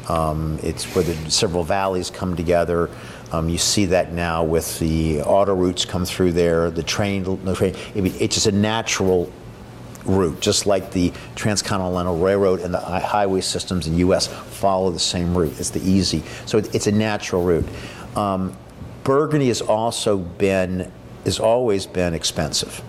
[0.08, 2.90] Um, it's where the several valleys come together.
[3.32, 7.54] Um, you see that now with the auto routes come through there, the train, the
[7.54, 7.74] train.
[7.94, 9.32] It's just a natural
[10.04, 14.26] route, just like the transcontinental railroad and the highway systems in the U.S.
[14.26, 15.58] follow the same route.
[15.58, 17.66] It's the easy, so it's a natural route.
[18.14, 18.56] Um,
[19.02, 20.92] Burgundy has also been,
[21.24, 22.82] has always been expensive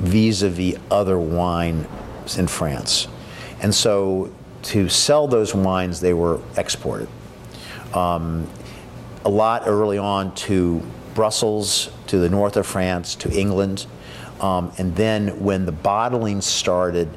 [0.00, 1.86] vis-a-vis other wine
[2.38, 3.08] in France.
[3.62, 7.08] And so to sell those wines, they were exported.
[7.94, 8.46] Um,
[9.24, 10.82] a lot early on to
[11.14, 13.86] Brussels, to the north of France, to England.
[14.40, 17.08] Um, and then when the bottling started,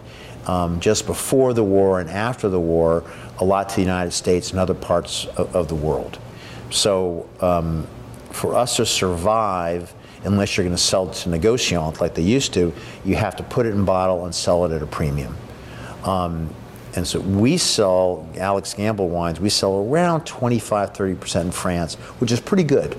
[0.46, 3.04] um, just before the war and after the war,
[3.40, 6.20] a lot to the United States and other parts of, of the world.
[6.70, 7.88] So um,
[8.32, 12.54] for us to survive, unless you're going to sell it to negociant like they used
[12.54, 15.36] to, you have to put it in bottle and sell it at a premium.
[16.04, 16.54] Um,
[16.96, 22.32] and so we sell Alex Gambal wines, we sell around 25, 30% in France, which
[22.32, 22.98] is pretty good.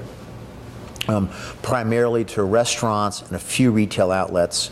[1.06, 1.28] Um,
[1.62, 4.70] primarily to restaurants and a few retail outlets.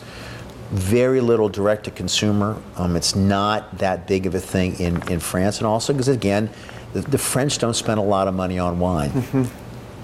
[0.70, 2.56] Very little direct to consumer.
[2.76, 5.58] Um, it's not that big of a thing in, in France.
[5.58, 6.48] And also because, again,
[6.94, 9.10] the, the French don't spend a lot of money on wine.
[9.10, 9.61] Mm-hmm.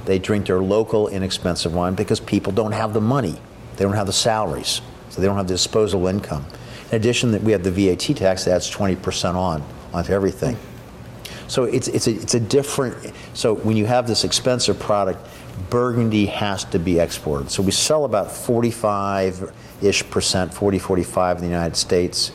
[0.08, 3.38] They drink their local inexpensive wine because people don't have the money.
[3.76, 4.80] They don't have the salaries.
[5.10, 6.46] So they don't have the disposable income.
[6.90, 10.56] In addition, that we have the VAT tax that's 20% on onto everything.
[11.46, 15.28] So it's, it's, a, it's a different, so when you have this expensive product,
[15.68, 17.50] Burgundy has to be exported.
[17.50, 22.32] So we sell about 45 ish percent, 40, 45 in the United States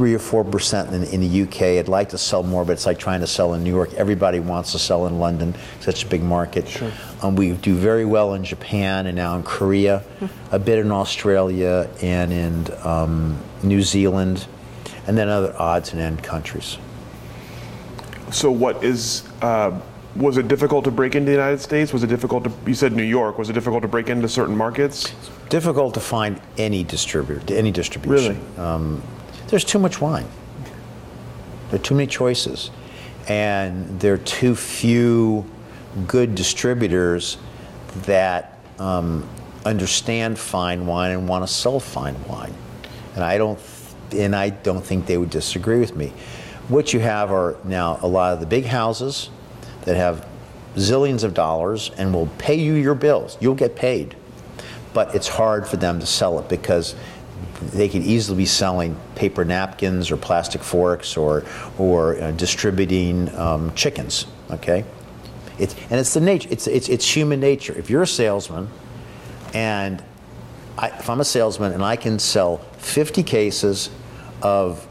[0.00, 1.78] three or four percent in, in, the UK.
[1.78, 3.92] I'd like to sell more, but it's like trying to sell in New York.
[3.92, 6.66] Everybody wants to sell in London, such a big market.
[6.66, 6.90] Sure.
[7.20, 10.02] Um, we do very well in Japan and now in Korea,
[10.52, 14.46] a bit in Australia and in um, New Zealand,
[15.06, 16.78] and then other odds and end countries.
[18.30, 19.78] So, what is uh,
[20.16, 21.92] was it difficult to break into the United States?
[21.92, 22.52] Was it difficult to?
[22.66, 23.36] You said New York.
[23.36, 25.12] Was it difficult to break into certain markets?
[25.50, 28.40] Difficult to find any distributor, any distribution.
[28.56, 28.58] Really?
[28.58, 29.02] Um,
[29.50, 30.26] there's too much wine.
[31.70, 32.70] There are too many choices,
[33.28, 35.44] and there are too few
[36.06, 37.36] good distributors
[38.02, 39.28] that um,
[39.64, 42.54] understand fine wine and want to sell fine wine.
[43.14, 43.58] And I don't,
[44.12, 46.12] and I don't think they would disagree with me.
[46.68, 49.30] What you have are now a lot of the big houses
[49.82, 50.26] that have
[50.76, 53.36] zillions of dollars and will pay you your bills.
[53.40, 54.14] You'll get paid,
[54.94, 56.94] but it's hard for them to sell it because
[57.60, 61.44] they could easily be selling paper napkins or plastic forks or
[61.78, 64.26] or uh, distributing um, chickens.
[64.50, 64.84] Okay,
[65.58, 66.48] it's, and it's the nature.
[66.50, 67.76] It's, it's it's human nature.
[67.78, 68.68] If you're a salesman,
[69.54, 70.02] and
[70.78, 73.90] I, if I'm a salesman and I can sell 50 cases
[74.42, 74.86] of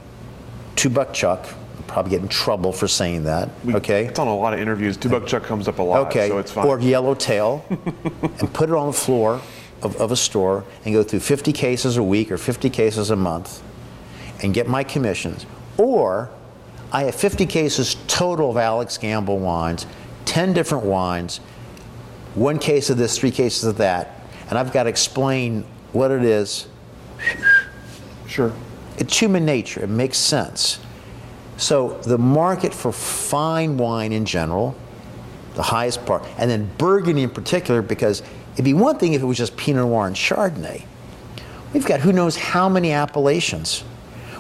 [0.76, 1.46] two buck chuck,
[1.78, 3.50] I'll probably get in trouble for saying that.
[3.66, 4.06] We- okay.
[4.06, 4.96] It's on a lot of interviews.
[4.96, 6.68] Two buck chuck comes up a lot, Okay, so it's fine.
[6.68, 9.42] or yellowtail, and put it on the floor
[9.82, 13.16] of, of a store and go through 50 cases a week or 50 cases a
[13.16, 13.62] month
[14.42, 15.46] and get my commissions.
[15.78, 16.30] Or
[16.92, 19.86] I have 50 cases total of Alex Gambal wines,
[20.26, 21.38] 10 different wines,
[22.36, 26.24] one case of this, three cases of that, and I've got to explain what it
[26.24, 26.68] is.
[28.28, 28.54] sure.
[28.98, 30.80] It's human nature, it makes sense.
[31.58, 34.76] So the market for fine wine in general,
[35.56, 38.24] the highest part, and then Burgundy in particular, because
[38.60, 40.84] it'd be one thing if it was just Pinot Noir and Chardonnay.
[41.72, 43.80] We've got who knows how many appellations,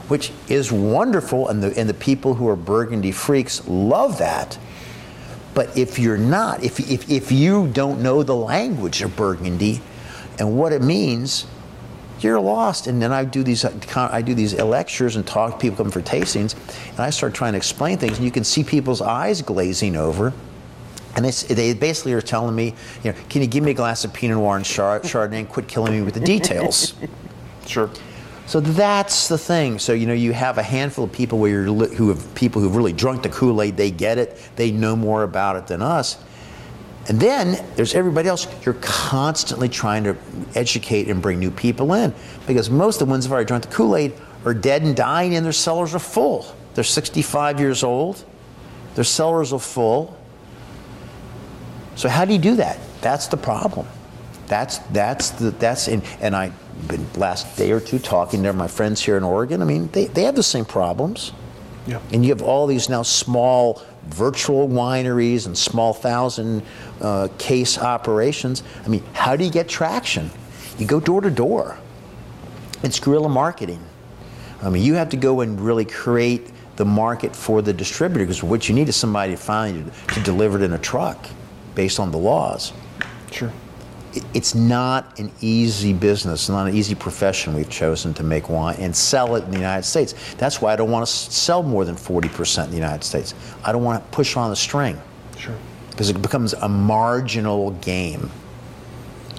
[0.09, 4.59] which is wonderful, and the, and the people who are Burgundy freaks love that.
[5.53, 9.79] But if you're not, if, if, if you don't know the language of Burgundy
[10.37, 11.47] and what it means,
[12.19, 12.87] you're lost.
[12.87, 15.53] And then I do these uh, I do these lectures and talk.
[15.53, 16.55] to People come for tastings,
[16.89, 20.33] and I start trying to explain things, and you can see people's eyes glazing over.
[21.19, 24.05] And they, they basically are telling me, you know, can you give me a glass
[24.05, 26.93] of Pinot Noir and Chardonnay and quit killing me with the details?
[27.67, 27.91] Sure.
[28.47, 29.77] So that's the thing.
[29.77, 32.63] So you know, you have a handful of people where you're li- who have people
[32.63, 33.77] who've really drunk the Kool Aid.
[33.77, 34.41] They get it.
[34.55, 36.17] They know more about it than us.
[37.09, 38.47] And then there's everybody else.
[38.65, 40.17] You're constantly trying to
[40.55, 42.11] educate and bring new people in
[42.47, 44.13] because most of the ones who've already drunk the Kool Aid
[44.45, 46.55] are dead and dying, and their cellars are full.
[46.73, 48.25] They're 65 years old.
[48.95, 50.18] Their cellars are full.
[51.99, 52.79] So how do you do that?
[53.01, 53.85] That's the problem.
[54.47, 56.53] That's that's the that's in and I've
[56.87, 59.61] been last day or two talking to my friends here in Oregon.
[59.61, 61.33] I mean, they, they have the same problems.
[61.87, 61.99] Yeah.
[62.13, 66.63] And you have all these now small virtual wineries and small thousand
[67.01, 68.63] uh, case operations.
[68.85, 70.31] I mean, how do you get traction?
[70.77, 71.77] You go door to door.
[72.81, 73.83] It's guerrilla marketing.
[74.63, 78.41] I mean, you have to go and really create the market for the distributor because
[78.41, 81.27] what you need is somebody to find you to deliver it in a truck
[81.79, 82.73] based on the laws.
[83.31, 83.53] Sure.
[84.33, 88.93] It's not an easy business, not an easy profession we've chosen to make wine and
[88.93, 90.13] sell it in the United States.
[90.33, 93.33] That's why I don't want to sell more than 40% in the United States.
[93.63, 94.99] I don't want to push on the string
[95.37, 95.55] Sure.
[95.91, 98.29] because it becomes a marginal game.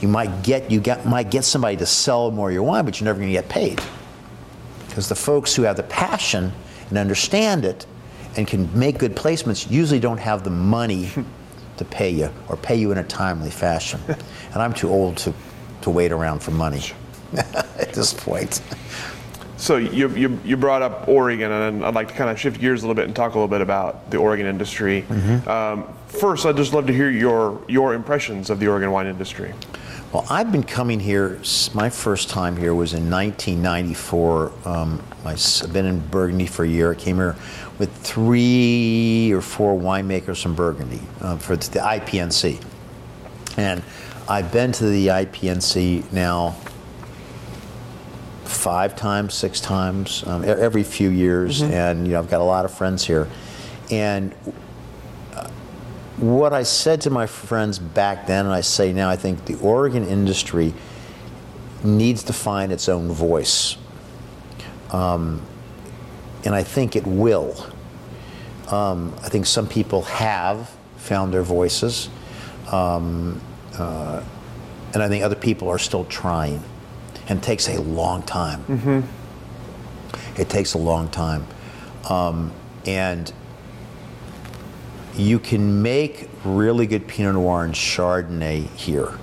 [0.00, 2.98] You might get you get might get somebody to sell more of your wine, but
[2.98, 3.83] you're never going to get paid
[4.88, 6.53] because the folks who have the passion
[6.88, 7.85] and understand it
[8.38, 11.11] and can make good placements usually don't have the money
[11.81, 14.01] to pay you or pay you in a timely fashion.
[14.09, 15.35] and I'm too old to
[15.83, 16.83] to wait around for money
[17.35, 18.61] at this point.
[19.57, 22.83] So you, you, you brought up Oregon, and I'd like to kind of shift gears
[22.83, 25.05] a little bit and talk a little bit about the Oregon industry.
[25.47, 29.53] Um, first, I'd just love to hear your your impressions of the Oregon wine industry.
[30.12, 31.40] Well, I've been coming here.
[31.73, 34.53] My first time here was in 1994.
[34.64, 36.93] Um, I've been in Burgundy for a year.
[36.93, 37.37] I came here
[37.81, 42.62] with three or four winemakers from Burgundy uh, for the IPNC,
[43.57, 43.83] and
[44.29, 46.55] I've been to the IPNC now
[48.45, 52.66] five times, six times, um, every few years, and you know I've got a lot
[52.66, 53.27] of friends here,
[53.90, 54.35] and
[56.19, 59.55] what I said to my friends back then, and I say now, I think the
[59.57, 60.75] Oregon industry
[61.83, 63.79] needs to find its own voice.
[64.90, 65.40] Um,
[66.45, 67.69] and I think it will.
[68.70, 72.09] Um, I think some people have found their voices.
[72.70, 73.40] Um,
[73.76, 74.23] uh,
[74.92, 76.62] and I think other people are still trying.
[77.29, 78.64] And it takes a long time.
[80.37, 81.46] It takes a long time.
[82.08, 82.52] Um,
[82.87, 83.33] and
[85.16, 89.18] you can make really good Pinot Noir and Chardonnay here.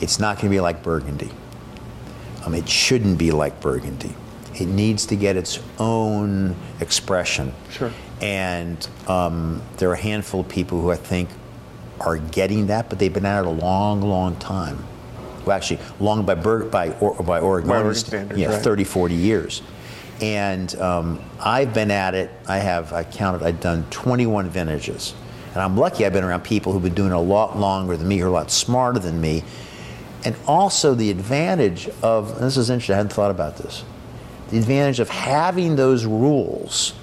[0.00, 1.30] It's not going to be like Burgundy.
[2.44, 4.14] Um, it shouldn't be like Burgundy.
[4.54, 7.52] It needs to get its own expression.
[7.70, 7.90] Sure.
[8.20, 11.28] And um, there are a handful of people who I think
[12.00, 14.84] are getting that, but they've been at it a long, long time.
[15.44, 18.62] Well, actually, long by Bur- by or, by Oregon, By Oregon standards, yeah, right.
[18.62, 19.62] 30, 40 years.
[20.20, 25.14] And um, I've been at it, I have, I counted, I've done 21 vintages.
[25.52, 28.08] And I'm lucky I've been around people who've been doing it a lot longer than
[28.08, 29.44] me, who are a lot smarter than me.
[30.24, 33.84] And also the advantage of, this is interesting, I hadn't thought about this,
[34.50, 36.94] the advantage of having those rules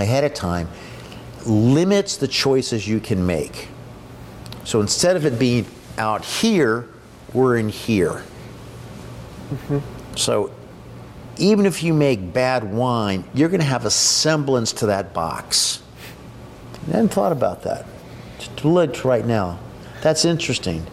[0.00, 0.68] ahead of time
[1.46, 3.68] limits the choices you can make.
[4.64, 6.88] So instead of it being out here,
[7.32, 8.22] we're in here.
[10.16, 10.52] So
[11.38, 15.82] even if you make bad wine, you're going to have a semblance to that box.
[16.88, 17.86] I hadn't thought about that.
[18.38, 19.58] Just look right now.
[20.02, 20.86] That's interesting.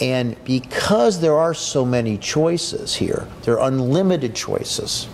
[0.00, 5.08] And because there are so many choices here, there are unlimited choices,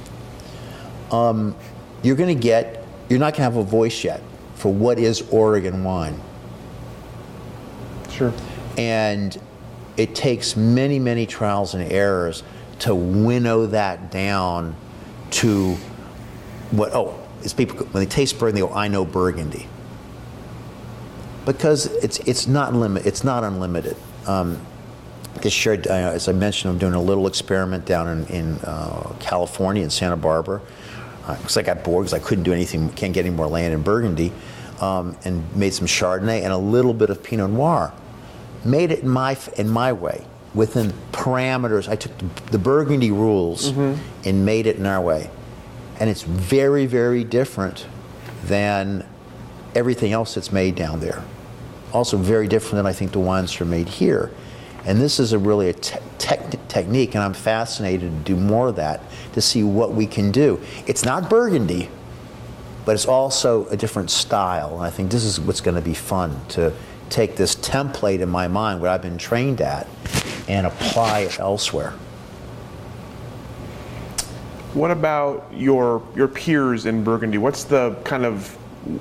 [1.10, 1.54] um,
[2.02, 2.79] you're going to get,
[3.10, 4.22] you're not going to have a voice yet
[4.54, 6.18] for what is Oregon wine.
[8.08, 8.32] Sure.
[8.78, 9.38] And
[9.96, 12.44] it takes many, many trials and errors
[12.80, 14.76] to winnow that down
[15.32, 15.74] to
[16.70, 19.66] what, oh, it's people, when they taste Burgundy, they go, I know Burgundy.
[21.44, 23.96] Because it's, it's, not, limit, it's not unlimited.
[24.26, 24.64] Um,
[25.48, 29.82] shared, uh, as I mentioned, I'm doing a little experiment down in, in uh, California,
[29.82, 30.60] in Santa Barbara.
[31.38, 33.82] Because I got bored because I couldn't do anything, can't get any more land in
[33.82, 34.32] Burgundy,
[34.80, 37.92] um, and made some Chardonnay and a little bit of Pinot Noir.
[38.64, 40.24] Made it in my in my way,
[40.54, 41.88] within parameters.
[41.88, 43.68] I took the, the Burgundy rules
[44.24, 45.30] and made it in our way,
[45.98, 47.86] and it's very very different
[48.44, 49.06] than
[49.74, 51.22] everything else that's made down there.
[51.92, 54.30] Also very different than I think the wines that are made here.
[54.84, 58.68] And this is a really a te- tech- technique, and I'm fascinated to do more
[58.68, 59.02] of that
[59.34, 60.60] to see what we can do.
[60.86, 61.90] It's not Burgundy,
[62.84, 64.76] but it's also a different style.
[64.76, 66.72] And I think this is what's going to be fun to
[67.10, 69.86] take this template in my mind, what I've been trained at,
[70.48, 71.92] and apply it elsewhere.
[74.72, 77.38] What about your your peers in Burgundy?
[77.38, 78.54] What's the kind of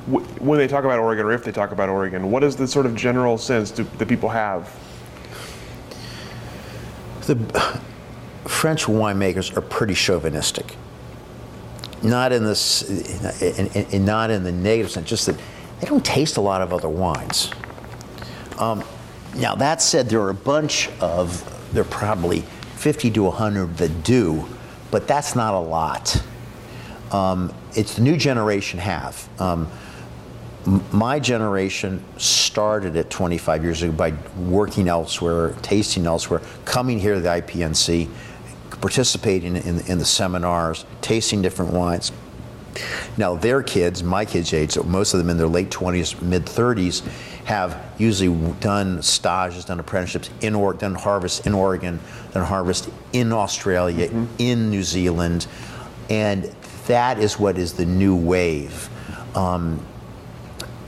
[0.09, 2.86] when they talk about Oregon, or if they talk about Oregon, what is the sort
[2.86, 4.75] of general sense do, that people have?
[7.30, 7.36] The
[8.45, 10.75] French winemakers are pretty chauvinistic.
[12.01, 12.89] Not in this,
[13.93, 15.39] not in the negative sense, just that
[15.80, 17.51] they don't taste a lot of other wines.
[18.57, 18.84] Um,
[19.36, 22.41] now that said, there are a bunch of, there are probably
[22.77, 24.47] 50 to 100 that do,
[24.89, 26.19] but that's not a lot.
[27.11, 29.30] Um, it's the new generation have.
[29.39, 29.69] Um,
[30.66, 37.22] my generation started at 25 years ago by working elsewhere, tasting elsewhere, coming here to
[37.22, 38.10] the IPNC,
[38.82, 42.12] participating in, in the seminars, tasting different wines.
[43.18, 46.45] Now, their kids, my kids' age, so most of them in their late 20s, mid
[46.45, 47.05] 30s,
[47.45, 51.99] have usually done stages, done apprenticeships in or done harvest in Oregon,
[52.32, 55.47] done harvest in Australia, in New Zealand,
[56.10, 56.43] and
[56.88, 58.89] that is what is the new wave.
[59.36, 59.86] Um,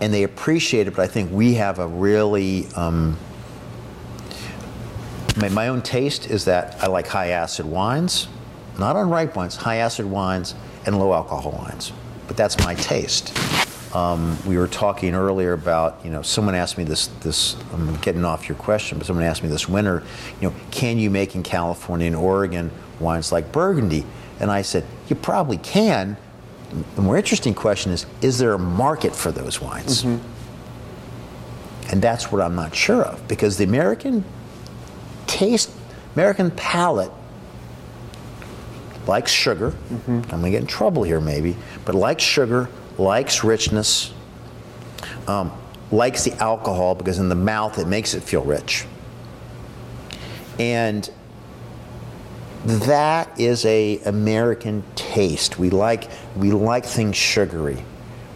[0.02, 3.18] and they appreciate it, but I think we have a really um,
[5.38, 8.28] my, my own taste is that I like high acid wines,
[8.78, 11.92] not unripe wines, high acid wines and low alcohol wines.
[12.28, 13.38] But that's my taste.
[13.96, 18.24] Um, we were talking earlier about, you know, someone asked me this, this, I'm getting
[18.24, 20.04] off your question, but someone asked me this winter,
[20.40, 24.06] you know, can you make in California and Oregon wines like Burgundy?
[24.40, 26.18] And I said, you probably can.
[26.96, 30.04] The more interesting question is, is there a market for those wines?
[31.92, 34.24] And that's what I'm not sure of because the American
[35.28, 35.70] taste,
[36.16, 37.12] American palate
[39.08, 39.74] likes sugar.
[40.08, 41.56] I'm going to get in trouble here maybe,
[41.86, 44.14] but likes sugar, likes richness,
[45.28, 45.52] um,
[45.92, 48.86] likes the alcohol because in the mouth it makes it feel rich.
[50.60, 51.10] And
[52.66, 55.58] that is a American taste.
[55.58, 57.84] We like we like things sugary.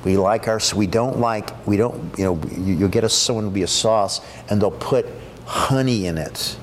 [0.04, 3.46] We like our we don't like we don't you know you, you'll get a someone
[3.46, 5.06] will be a sauce and they'll put
[5.46, 6.58] honey in it.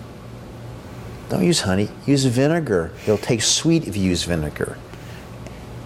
[1.29, 1.89] Don't use honey.
[2.05, 2.93] Use vinegar.
[3.05, 4.77] It'll taste sweet if you use vinegar.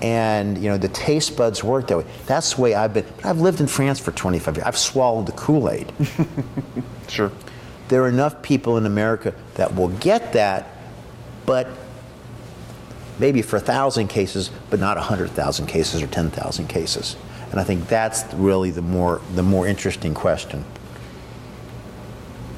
[0.03, 2.07] And you know the taste buds work that way.
[2.27, 3.07] That's the way I've been.
[3.17, 4.67] But I've lived in France for 25 years.
[4.67, 5.93] I've swallowed the Kool-Aid.
[7.09, 7.31] Sure.
[7.87, 10.67] there are enough people in America that will get that,
[11.47, 11.69] but
[13.19, 17.17] maybe for a thousand cases, but not a hundred thousand cases or ten thousand cases.
[17.51, 20.65] And I think that's really the more the more interesting question.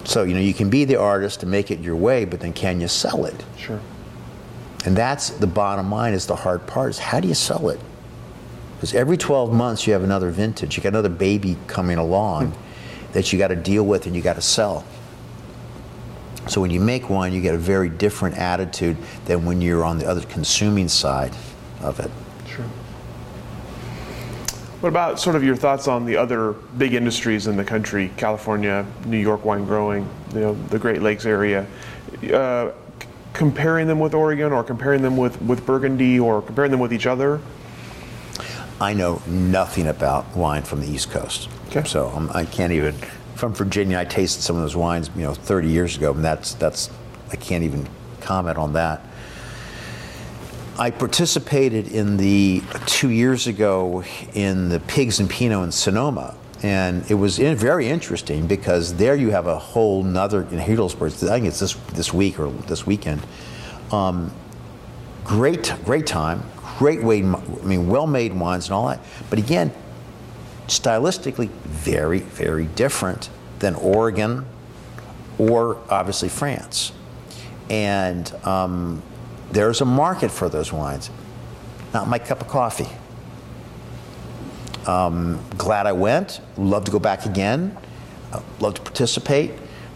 [0.04, 2.52] So you know you can be the artist and make it your way, but then
[2.52, 3.44] can you sell it?
[3.56, 3.80] Sure.
[4.84, 7.80] And that's the bottom line is the hard part is how do you sell it?
[8.76, 13.12] Because every 12 months you have another vintage, you got another baby coming along hmm.
[13.12, 14.84] that you got to deal with and you got to sell.
[16.48, 18.96] So when you make wine, you get a very different attitude
[19.26, 21.34] than when you're on the other consuming side.
[21.80, 22.10] of it.
[22.48, 22.64] Sure.
[24.80, 28.86] What about sort of your thoughts on the other big industries in the country, California,
[29.06, 31.66] New York wine growing, you know, the Great Lakes area?
[32.32, 36.80] Uh, c- comparing them with Oregon or comparing them with, with Burgundy or comparing them
[36.80, 37.40] with each other?
[38.80, 41.48] I know nothing about wine from the East Coast.
[41.68, 41.82] Okay.
[41.84, 42.94] So um, I can't even.
[43.38, 46.54] From Virginia, I tasted some of those wines, you know, 30 years ago, and that's
[46.54, 46.90] that's
[47.30, 47.86] I can't even
[48.20, 49.06] comment on that.
[50.76, 54.02] I participated in the two years ago
[54.34, 59.14] in the Pigs and Pinot in Sonoma, and it was in, very interesting because there
[59.14, 61.28] you have a whole nother in Healdsburg.
[61.28, 63.22] I think it's this this week or this weekend.
[63.92, 64.32] Um,
[65.22, 67.18] great, great time, great way.
[67.18, 68.98] I mean, well-made wines and all that.
[69.30, 69.72] But again,
[70.68, 74.46] stylistically, very, very different than Oregon
[75.38, 76.92] or obviously France.
[77.70, 79.02] And um,
[79.52, 81.10] there's a market for those wines.
[81.92, 82.88] Not my cup of coffee.
[84.86, 86.40] Um, glad I went.
[86.56, 87.76] Love to go back again.
[88.32, 89.52] Uh, love to participate.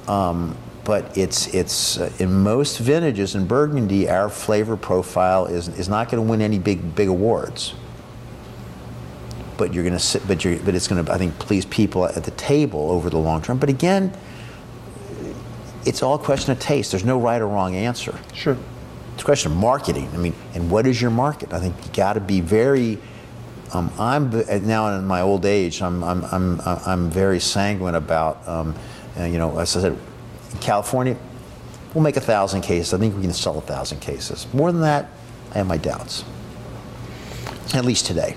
[0.08, 5.88] Um, but it's it's uh, in most vintages in Burgundy, our flavor profile is is
[5.88, 7.74] not going to win any big big awards.
[9.62, 12.04] But you're going to sit, but you're, but it's going to I think please people
[12.04, 13.58] at the table over the long term.
[13.58, 14.12] But again,
[15.86, 16.90] it's all a question of taste.
[16.90, 18.18] There's no right or wrong answer.
[18.34, 18.56] Sure.
[19.14, 20.10] It's a question of marketing.
[20.14, 21.52] I mean, and what is your market?
[21.52, 22.98] I think you got to be very.
[23.72, 24.30] Um, I'm
[24.66, 25.80] now in my old age.
[25.80, 28.48] I'm I'm I'm I'm very sanguine about.
[28.48, 28.74] Um,
[29.16, 31.16] uh, you know, as I said, in California,
[31.94, 32.94] we'll make a thousand cases.
[32.94, 34.52] I think we can sell a thousand cases.
[34.52, 35.08] More than that,
[35.52, 36.24] I have my doubts.
[37.74, 38.36] At least today.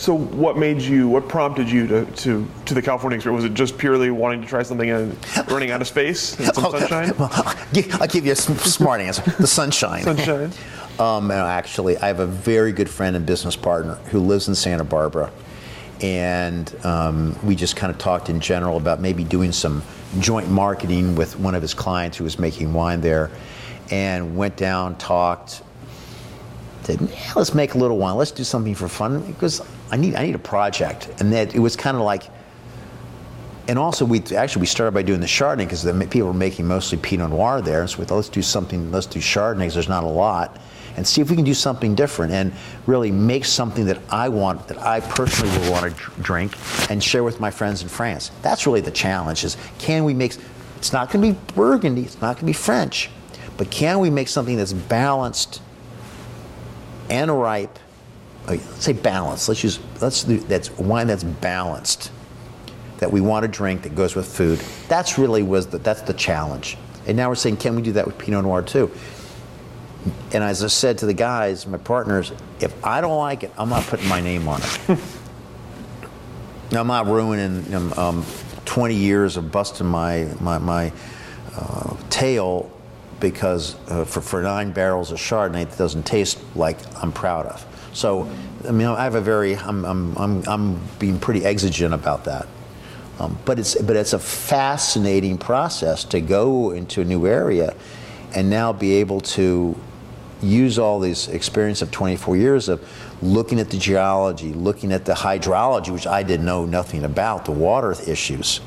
[0.00, 1.08] So, what made you?
[1.08, 3.42] What prompted you to to, to the California experience?
[3.42, 5.14] Was it just purely wanting to try something and
[5.50, 7.12] running out of space and some sunshine?
[7.18, 9.22] Well, I'll give, you a smart answer.
[9.32, 10.02] The sunshine.
[10.02, 10.52] Sunshine.
[10.98, 14.54] Um, no, actually, I have a very good friend and business partner who lives in
[14.54, 15.32] Santa Barbara,
[16.02, 19.82] and um, we just kind of talked in general about maybe doing some
[20.18, 23.30] joint marketing with one of his clients who was making wine there,
[23.90, 25.62] and went down, talked,
[26.82, 28.16] said, yeah, let's make a little wine.
[28.16, 29.62] Let's do something for fun because
[29.92, 32.24] I need I need a project, and that it was kind of like.
[33.68, 36.66] And also, we actually we started by doing the Chardonnay because the people were making
[36.66, 37.86] mostly Pinot Noir there.
[37.86, 38.90] So we thought, let's do something.
[38.90, 40.56] Let's do Chardonnay 'cause there's not a lot,
[40.96, 42.52] and see if we can do something different and
[42.86, 46.52] really make something that I want, that I personally will want to drink,
[46.88, 48.32] and share with my friends in France.
[48.42, 50.36] That's really the challenge: is can we make?
[50.78, 52.02] It's not going to be Burgundy.
[52.02, 53.08] It's not going to be French,
[53.56, 55.60] but can we make something that's balanced
[57.08, 57.78] and ripe?
[58.46, 59.48] Let's say balanced.
[59.48, 62.10] Let's use let's do that's wine that's balanced
[62.98, 64.60] that we want to drink that goes with food.
[64.88, 66.76] That's really was the, that's the challenge.
[67.06, 68.90] And now we're saying, can we do that with Pinot Noir too?
[70.32, 73.68] And as I said to the guys, my partners, if I don't like it, I'm
[73.68, 74.98] not putting my name on it.
[76.72, 78.26] I'm not ruining um, um,
[78.64, 80.92] 20 years of busting my my, my
[81.56, 82.70] uh, tail
[83.18, 87.66] because uh, for, for nine barrels of Chardonnay that doesn't taste like I'm proud of.
[87.92, 88.30] So,
[88.66, 92.46] I mean, I have a very, I'm, I'm, I'm, I'm being pretty exigent about that.
[93.20, 97.74] Um, but it's but it's a fascinating process to go into a new area,
[98.34, 99.76] and now be able to
[100.42, 102.82] use all this experience of 24 years of
[103.20, 107.52] looking at the geology, looking at the hydrology, which I didn't know nothing about, the
[107.52, 108.60] water issues,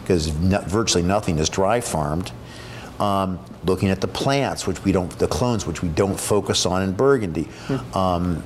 [0.00, 2.32] because no, virtually nothing is dry farmed.
[2.98, 6.82] Um, looking at the plants, which we don't, the clones, which we don't focus on
[6.82, 7.48] in Burgundy.
[7.94, 8.42] Um,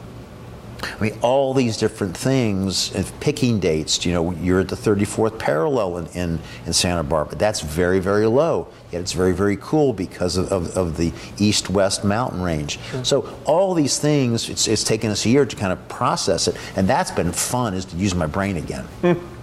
[0.84, 5.98] I mean, all these different things, picking dates, you know, you're at the 34th parallel
[5.98, 7.36] in, in, in Santa Barbara.
[7.36, 11.70] That's very, very low, yet it's very, very cool because of, of, of the east
[11.70, 12.78] west mountain range.
[13.02, 16.56] So, all these things, it's, it's taken us a year to kind of process it,
[16.76, 18.86] and that's been fun, is to use my brain again.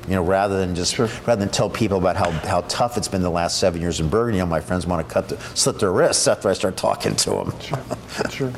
[0.07, 3.21] You know, rather than just rather than tell people about how, how tough it's been
[3.21, 5.79] the last seven years in Burgundy, you know, my friends want to cut the, slit
[5.79, 7.53] their wrists after I start talking to them.
[8.29, 8.51] Sure.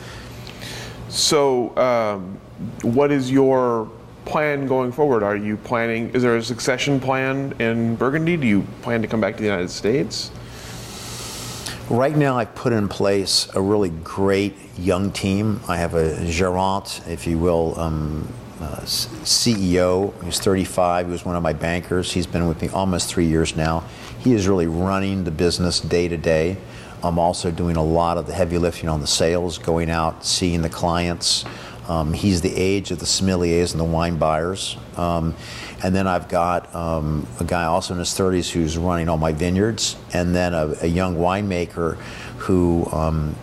[1.10, 2.40] So, um,
[2.82, 3.90] what is your
[4.26, 5.24] plan going forward?
[5.24, 6.10] Are you planning?
[6.12, 8.38] Is there a succession plan in Burgundy?
[8.38, 10.32] Do you plan to come back to the United States?
[11.90, 15.60] Right now, I've put in place a really great young team.
[15.68, 18.28] I have a gerant, if you will, um,
[18.62, 20.14] uh, CEO.
[20.24, 21.08] He's 35.
[21.08, 22.14] He was one of my bankers.
[22.14, 23.84] He's been with me almost three years now.
[24.20, 26.56] He is really running the business day to day.
[27.04, 30.62] I'm also doing a lot of the heavy lifting on the sales, going out, seeing
[30.62, 31.44] the clients.
[31.88, 34.78] Um, he's the age of the sommeliers and the wine buyers.
[34.96, 35.36] Um,
[35.84, 39.34] and then I've got um, a guy also in his 30s who's running all my
[39.34, 41.98] vineyards, and then a, a young winemaker
[42.38, 43.36] who, um,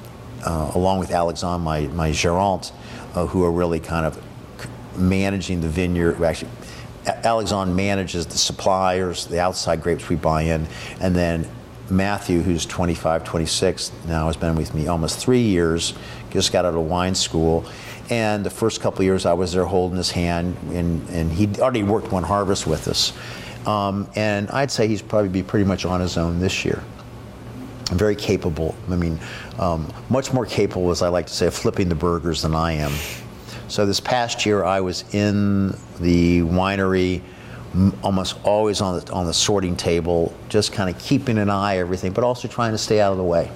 [0.45, 2.73] uh, along with Alexandre, my, my gerant,
[3.15, 4.23] uh, who are really kind of
[4.97, 6.23] managing the vineyard.
[6.23, 6.51] Actually,
[7.07, 10.67] A- Alexandre manages the suppliers, the outside grapes we buy in,
[11.01, 11.47] and then
[11.91, 15.93] Matthew, who's 25, 26 now, has been with me almost three years.
[16.31, 17.65] Just got out of wine school,
[18.11, 21.83] and the first couple years I was there holding his hand, and, and he'd already
[21.83, 23.13] worked one harvest with us.
[23.67, 26.83] Um, and I'd say he's probably be pretty much on his own this year
[27.91, 28.75] very capable.
[28.89, 29.19] I mean,
[29.59, 32.73] um, much more capable, as I like to say, of flipping the burgers than I
[32.73, 32.93] am.
[33.69, 37.23] So this past year, I was in the winery,
[38.03, 41.81] almost always on the on the sorting table, just kind of keeping an eye on
[41.81, 43.51] everything, but also trying to stay out of the way.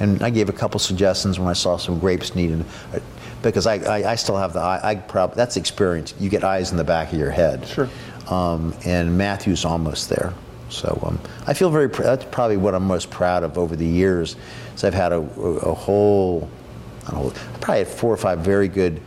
[0.00, 2.98] And I gave a couple suggestions when I saw some grapes needed, uh,
[3.42, 4.80] because I, I, I still have the eye.
[4.82, 6.14] I prob- that's experience.
[6.18, 7.66] You get eyes in the back of your head.
[7.66, 7.88] Sure.
[8.28, 10.34] Um, and Matthew's almost there.
[10.68, 11.88] So um, I feel very.
[11.88, 14.36] Pr- that's probably what I'm most proud of over the years.
[14.74, 16.48] Is I've had a, a whole,
[17.06, 19.00] I don't know, probably had four or five very good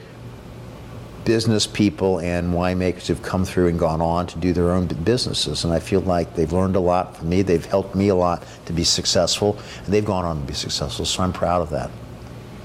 [1.26, 5.64] business people and winemakers who've come through and gone on to do their own businesses.
[5.64, 7.42] And I feel like they've learned a lot from me.
[7.42, 11.06] They've helped me a lot to be successful, and they've gone on to be successful.
[11.06, 11.92] So I'm proud of that.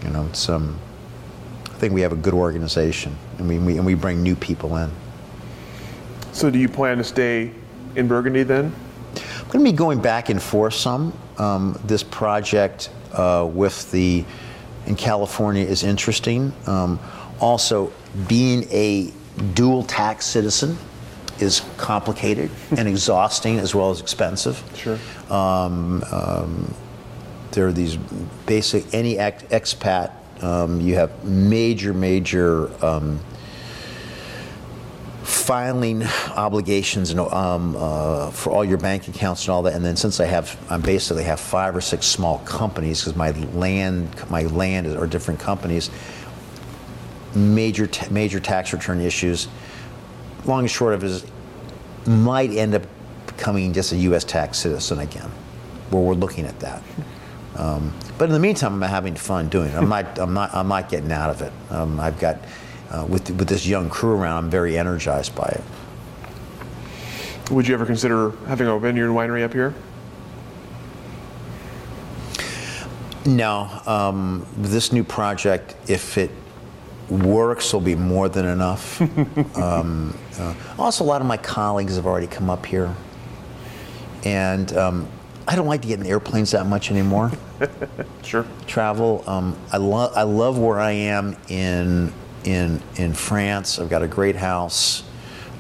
[0.05, 0.79] You know, it's um,
[1.93, 4.91] We have a good organization, and we, we and we bring new people in.
[6.32, 7.53] So do you plan to stay
[7.97, 8.74] in Burgundy then?
[9.16, 11.16] I'm going to be going back and forth some.
[11.39, 14.24] Um, this project uh, with the
[14.87, 16.53] in California is interesting.
[16.66, 16.99] Um,
[17.41, 17.93] also,
[18.28, 19.12] being a
[19.55, 20.76] dual tax citizen
[21.41, 24.62] is complicated and exhausting as well as expensive.
[24.74, 24.99] Sure.
[27.55, 27.97] There are these
[28.47, 30.11] basic any ex- expat.
[30.45, 33.18] Um, you have major, major um,
[35.22, 36.03] filing
[36.36, 39.72] obligations and um, uh, for all your bank accounts and all that.
[39.72, 43.30] And then since I have, I basically have five or six small companies because my
[43.30, 45.88] land, my land are different companies.
[47.34, 49.49] Major, ta- major tax return issues.
[50.45, 51.26] Long and short of it is,
[52.07, 52.82] might end up
[53.26, 54.24] becoming just a U.S.
[54.24, 55.30] tax citizen again.
[55.88, 56.82] Where we're looking at that.
[57.57, 59.74] Um, but in the meantime, I'm having fun doing it.
[59.74, 61.52] I'm not, I'm not, I'm not getting out of it.
[61.70, 62.38] Um, I've got,
[62.90, 65.64] uh, with, with this young crew around, I'm very energized by it.
[67.50, 69.74] Would you ever consider having a vineyard and winery up here?
[73.26, 76.30] No, um, this new project, if it
[77.09, 79.00] works, will be more than enough.
[79.57, 82.94] um, uh, also, a lot of my colleagues have already come up here,
[84.24, 85.09] and um,
[85.48, 87.30] I don't like to get in airplanes that much anymore.
[88.22, 88.46] Sure.
[88.66, 89.22] travel.
[89.26, 92.12] Um, I love I love where I am in
[92.44, 93.78] in in France.
[93.78, 95.02] I've got a great house,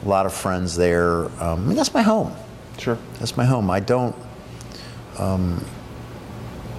[0.04, 1.24] a lot of friends there.
[1.40, 2.34] Um, I mean, that's my home.
[2.78, 2.98] Sure.
[3.18, 3.70] That's my home.
[3.70, 4.16] I don't.
[5.18, 5.64] Um,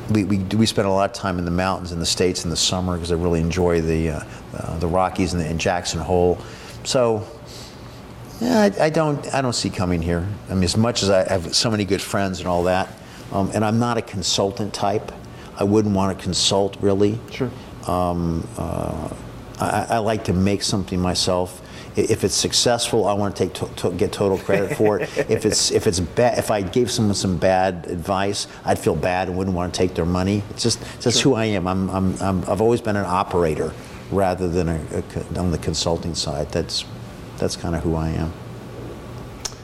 [0.10, 2.50] we, we we spend a lot of time in the mountains in the states in
[2.50, 4.20] the summer because I really enjoy the uh,
[4.54, 6.40] uh, the Rockies and, the, and Jackson Hole.
[6.84, 7.26] So.
[8.42, 9.34] Yeah, I, I don't.
[9.34, 10.28] I don't see coming here.
[10.50, 12.90] I mean, as much as I have so many good friends and all that,
[13.32, 15.12] um, and I'm not a consultant type.
[15.58, 17.20] I wouldn't want to consult really.
[17.32, 17.52] Sure.
[19.60, 21.62] I, I like to make something myself.
[21.96, 25.10] If it's successful, I want to take to, to get total credit for it.
[25.30, 29.30] if it's if it's bad, if I gave someone some bad advice, I'd feel bad
[29.30, 30.44] and wouldn't want to take their money.
[30.50, 31.68] It's just it's just who I am.
[31.68, 33.72] I'm, I'm, I'm I've always been an operator
[34.12, 36.52] rather than a, a on the consulting side.
[36.52, 36.84] That's
[37.38, 38.34] that's kind of who I am.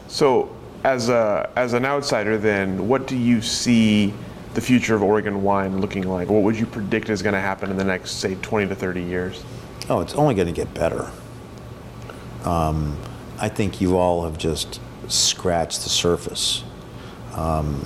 [0.08, 4.14] So, as a as an outsider, then, what do you see
[4.54, 6.30] the future of Oregon wine looking like?
[6.30, 9.02] What would you predict is going to happen in the next, say, 20 to 30
[9.02, 9.44] years?
[9.90, 11.10] Oh, it's only going to get better.
[12.44, 12.98] Um,
[13.40, 16.64] I think you all have just scratched the surface.
[17.34, 17.86] Um,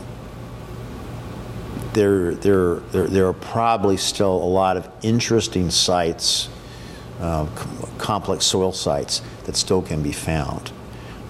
[1.93, 6.50] there, there, there, there are probably still a lot of interesting sites,
[7.20, 10.72] uh, com- complex soil sites that still can be found.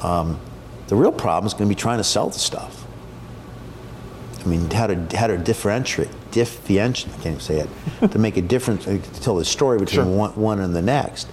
[0.02, 0.40] Um,
[0.88, 2.86] the real problem is going to be trying to sell the stuff.
[4.44, 7.60] I mean, how to how to differentiate, differentiate, I can't even say
[8.02, 10.06] it, to make a difference, uh, to tell the story between Sure.
[10.06, 11.28] one, one and the next.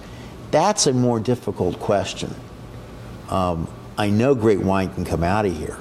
[0.49, 2.33] That's a more difficult question.
[3.29, 5.77] Um, I know great wine can come out of here.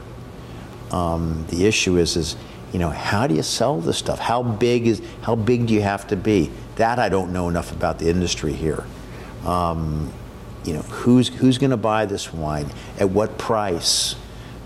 [0.90, 2.36] Um, the issue is, is
[2.72, 4.18] you know, how do you sell this stuff?
[4.18, 6.50] How big is how big do you have to be?
[6.76, 8.84] That I don't know enough about the industry here.
[9.44, 10.12] Um,
[10.64, 14.14] you know, who's who's going to buy this wine at what price?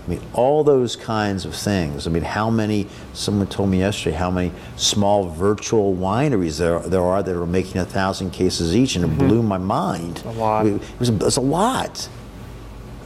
[0.05, 2.07] I mean, all those kinds of things.
[2.07, 2.87] I mean, how many?
[3.13, 7.81] Someone told me yesterday how many small virtual wineries there there are that are making
[7.81, 10.23] a thousand cases each, and it blew my mind.
[10.25, 10.65] A lot.
[10.65, 12.07] It was, it was a lot.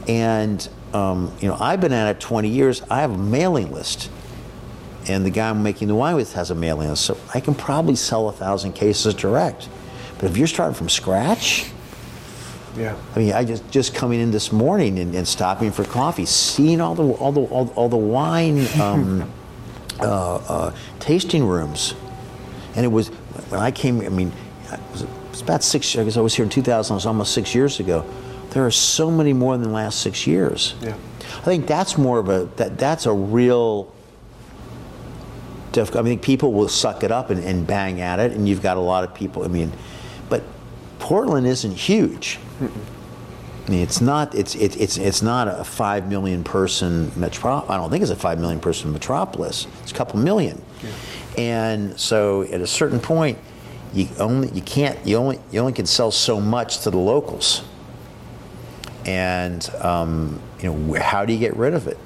[0.06, 2.82] And um, you know, I've been at it 20 years.
[2.90, 4.10] I have a mailing list,
[5.08, 7.54] and the guy I'm making the wine with has a mailing list, so I can
[7.54, 9.68] probably sell a thousand cases direct.
[10.18, 11.72] But if you're starting from scratch,
[12.76, 12.96] Yeah.
[13.14, 16.80] I mean, I just just coming in this morning and, and stopping for coffee, seeing
[16.80, 19.30] all the all the all, all the wine um,
[20.00, 21.94] uh, uh, tasting rooms,
[22.74, 23.08] and it was
[23.48, 24.00] when I came.
[24.00, 24.32] I mean,
[24.72, 25.96] it was, it was about six.
[25.96, 26.92] I guess I was here in 2000.
[26.92, 28.06] It was almost six years ago.
[28.50, 30.74] There are so many more than the last six years.
[30.82, 30.96] Yeah.
[31.38, 33.92] I think that's more of a that that's a real.
[35.74, 38.76] I think people will suck it up and, and bang at it, and you've got
[38.76, 39.42] a lot of people.
[39.42, 39.72] I mean,
[40.28, 40.42] but
[40.98, 42.38] Portland isn't huge.
[43.66, 44.34] I mean, it's not.
[44.34, 47.64] It's it, it's it's not a five million person metro.
[47.68, 49.66] I don't think it's a five million person metropolis.
[49.82, 50.60] It's a couple million,
[51.38, 53.38] and so at a certain point,
[53.94, 57.62] you only you can't you only you only can sell so much to the locals.
[59.06, 61.98] And um, you know, how do you get rid of it?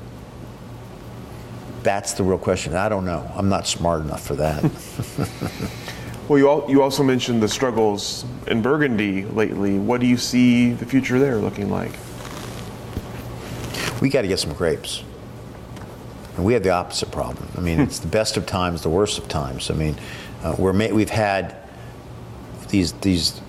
[1.83, 2.75] That's the real question.
[2.75, 3.31] I don't know.
[3.35, 4.63] I'm not smart enough for that.
[6.29, 9.79] Well, you, al- you also mentioned the struggles in Burgundy lately.
[9.79, 11.93] What do you see the future there looking like?
[14.01, 15.03] we got to get some grapes.
[16.37, 17.49] And we have the opposite problem.
[17.57, 19.71] I mean, it's the best of times, the worst of times.
[19.71, 19.97] I mean,
[20.43, 21.57] uh, we're ma- we've had
[22.69, 23.41] these these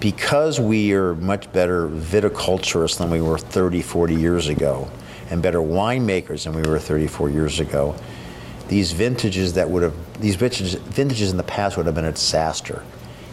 [0.00, 4.88] because we are much better viticulturists than we were 30, 40 years ago,
[5.30, 7.96] and better winemakers than we were 34 years ago.
[8.68, 12.12] These vintages that would have these vintages, vintages in the past would have been a
[12.12, 12.84] disaster.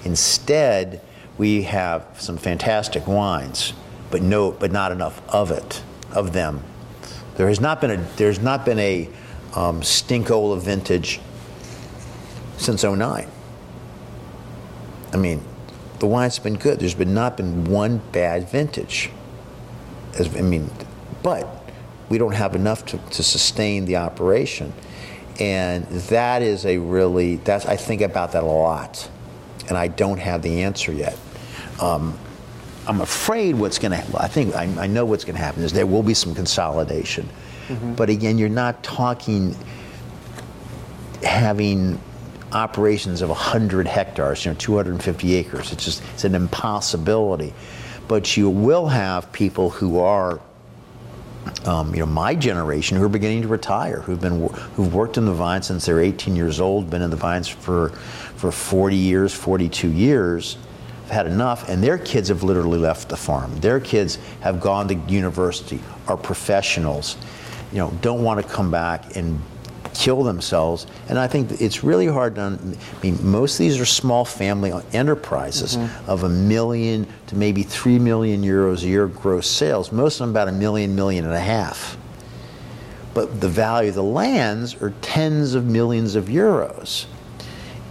[0.04, 1.02] Instead,
[1.38, 3.74] we have some fantastic wines,
[4.12, 6.64] but no, but not enough of it, of them.
[7.36, 9.10] There has not been a there's not been a
[9.56, 11.20] um, stinkola vintage
[12.58, 13.28] since 09.
[15.14, 15.44] I mean,
[16.00, 16.80] the wine's been good.
[16.80, 19.10] There's been not been one bad vintage.
[20.18, 20.70] As, I mean,
[21.24, 21.48] but
[22.10, 24.74] we don't have enough to, to sustain the operation.
[25.40, 29.10] And that is a really, that's, I think about that a lot.
[29.68, 31.18] And I don't have the answer yet.
[31.82, 32.18] Um,
[32.88, 35.74] I'm afraid what's going to, I think, I, I know what's going to happen is
[35.74, 37.28] there will be some consolidation.
[37.96, 39.56] But again, you're not talking
[41.24, 42.00] having
[42.52, 45.72] operations of 100 hectares, you know, 250 acres.
[45.72, 47.54] It's just, it's an impossibility.
[48.08, 50.40] But you will have people who are,
[51.66, 55.26] um, you know, my generation who are beginning to retire, who've been, who've worked in
[55.26, 59.34] the vine since they're 18 years old, been in the vines for, for 40 years,
[59.34, 60.58] 42 years,
[61.08, 63.56] have had enough, and their kids have literally left the farm.
[63.60, 67.18] Their kids have gone to university, are professionals,
[67.72, 69.40] you know, don't want to come back and
[69.96, 70.86] kill themselves.
[71.10, 72.42] And I think it's really hard to.
[72.42, 76.10] I mean, most of these are small family enterprises mm-hmm.
[76.10, 79.92] of a million to maybe three million euros a year gross sales.
[79.92, 81.98] Most of them about a million, million and a half.
[83.14, 87.06] But the value of the lands are tens of millions of euros.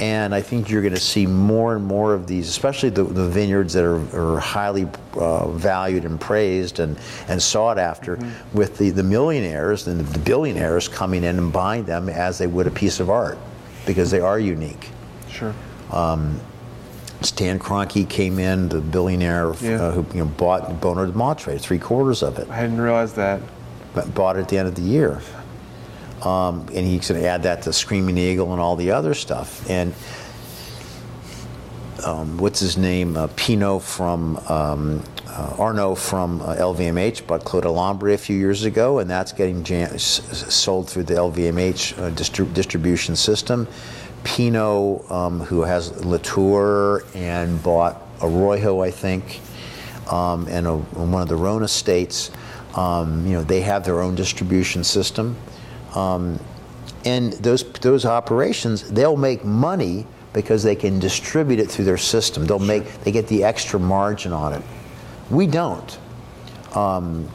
[0.05, 3.27] And I think you're going to see more and more of these, especially the, the
[3.27, 8.19] vineyards that are, are highly uh, valued and praised and, and sought after,
[8.53, 12.67] with the, the millionaires and the billionaires coming in and buying them as they would
[12.67, 13.39] a piece of art
[13.87, 14.91] because they are unique.
[15.31, 15.55] Sure.
[17.23, 19.81] Stan Kroenke came in, the billionaire Yeah.
[19.85, 22.47] uh, who you know, bought Bonneau du Martray, three quarters of it.
[22.51, 23.41] I didn't realize that.
[23.95, 25.23] but bought it at the end of the year.
[26.25, 29.69] Um, and he's going to add that to Screaming Eagle and all the other stuff.
[29.69, 29.95] And
[32.05, 33.17] um, what's his name?
[33.17, 38.37] Uh, Pinault from um, uh, Arnault from uh, LVMH bought Clos des Lambrays a few
[38.37, 40.23] years ago, and that's getting jam- s-
[40.55, 43.67] sold through the LVMH uh, distri- distribution system.
[44.23, 49.41] Pinault, um, who has Latour and bought Arroyo, I think,
[50.11, 52.31] um, and a, one of the Rhone estates.
[52.75, 55.37] Um, you know, they have their own distribution system.
[55.95, 56.41] Um,
[57.05, 62.47] and those, those operations, they'll make money because they can distribute it through their system.
[62.47, 64.63] They'll make, they get the extra margin on it.
[65.31, 65.99] We don't.
[66.75, 67.29] Um,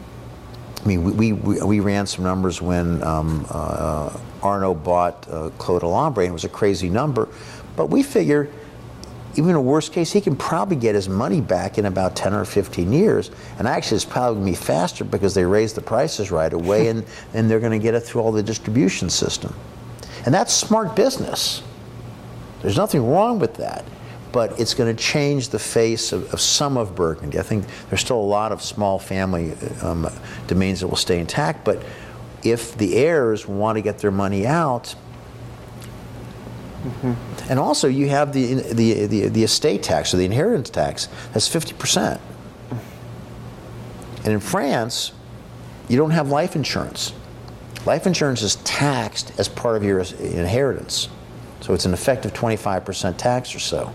[0.84, 5.82] I mean, we, we, we ran some numbers when um, uh, Arnault bought uh, Clos
[5.82, 7.28] des Lambrays, and it was a crazy number.
[7.76, 8.50] But we figure,
[9.36, 12.34] even in a worst case, he can probably get his money back in about 10
[12.34, 13.30] or 15 years.
[13.58, 16.88] And actually, it's probably going to be faster because they raise the prices right away
[16.88, 19.54] and, and they're going to get it through all the distribution system.
[20.26, 21.62] And that's smart business.
[22.62, 23.86] There's nothing wrong with that.
[24.32, 27.40] But it's going to change the face of, of some of Burgundy.
[27.40, 30.08] I think there's still a lot of small family um,
[30.46, 31.66] domains that will stay intact.
[31.66, 31.84] But
[32.44, 34.94] if the heirs want to get their money out,
[36.80, 37.52] Mm-hmm.
[37.52, 41.50] and also you have the, the, the, the estate tax or the inheritance tax, that's
[41.50, 42.22] 50%.
[44.24, 45.12] And in France,
[45.90, 47.14] you don't have life insurance.
[47.86, 51.10] Life insurance is taxed as part of your inheritance.
[51.62, 53.94] So it's an effective 25% tax or so.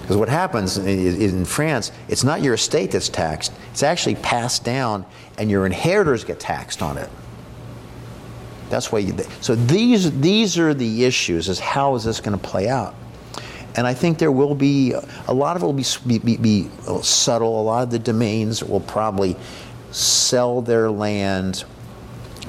[0.00, 4.64] Because what happens is in France, it's not your estate that's taxed, it's actually passed
[4.64, 5.04] down,
[5.36, 7.10] and your inheritors get taxed on it.
[8.70, 12.44] That's why you, so these, these are the issues, is how is this going to
[12.44, 12.94] play out?
[13.76, 14.92] And I think there will be,
[15.28, 16.70] a lot of it will be, be, be
[17.02, 17.60] subtle.
[17.60, 19.36] A lot of the domains will probably
[19.92, 21.64] sell their land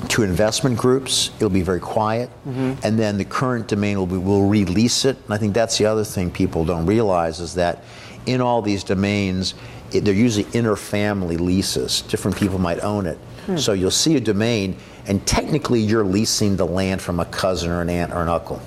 [0.08, 1.30] to investment groups.
[1.36, 2.74] It'll be very quiet, mm-hmm.
[2.84, 5.18] and then the current domain will be, will release it.
[5.26, 7.84] And I think that's the other thing people don't realize is that
[8.26, 9.54] in all these domains,
[9.92, 12.02] it, they're usually inter-family leases.
[12.04, 13.58] Different people might own it, hmm.
[13.58, 17.82] so you'll see a domain, and technically you're leasing the land from a cousin or
[17.82, 18.62] an aunt or an uncle.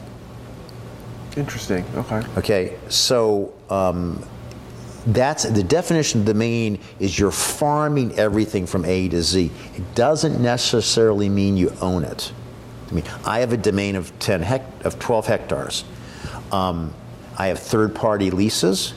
[1.37, 1.85] Interesting.
[1.95, 2.23] Okay.
[2.37, 2.77] Okay.
[2.89, 4.23] So um,
[5.07, 9.51] that's the definition of domain is you're farming everything from A to Z.
[9.75, 12.33] It doesn't necessarily mean you own it.
[12.91, 15.85] I mean, I have a domain of 10 hect- of 12 hectares.
[16.51, 16.93] Um,
[17.39, 18.93] I have third-party leases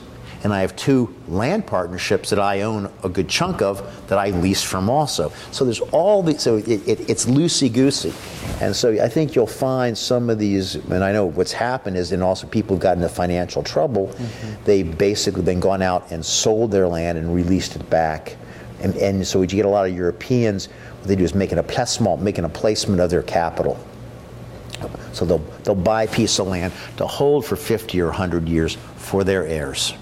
[0.46, 4.30] and I have two land partnerships that I own a good chunk of that I
[4.30, 5.32] lease from also.
[5.50, 8.12] So there's all these, so it, it, it's loosey goosey.
[8.60, 12.12] And so I think you'll find some of these, and I know what's happened is,
[12.12, 14.64] and also people have gotten into financial trouble, mm-hmm.
[14.64, 18.36] they've basically then gone out and sold their land and released it back.
[18.82, 20.66] And, and so you get a lot of Europeans,
[21.00, 23.84] what they do is making a placement, making a placement of their capital.
[25.12, 28.78] So they'll, they'll buy a piece of land to hold for 50 or 100 years
[28.94, 29.92] for their heirs.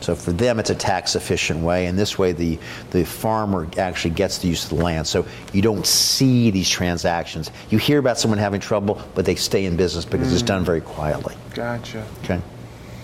[0.00, 2.58] So for them, it's a tax efficient way, and this way the,
[2.90, 5.06] the farmer actually gets the use of the land.
[5.06, 7.50] So you don't see these transactions.
[7.70, 10.32] You hear about someone having trouble, but they stay in business because mm.
[10.32, 11.34] it's done very quietly.
[11.54, 12.06] Gotcha.
[12.24, 12.40] Okay.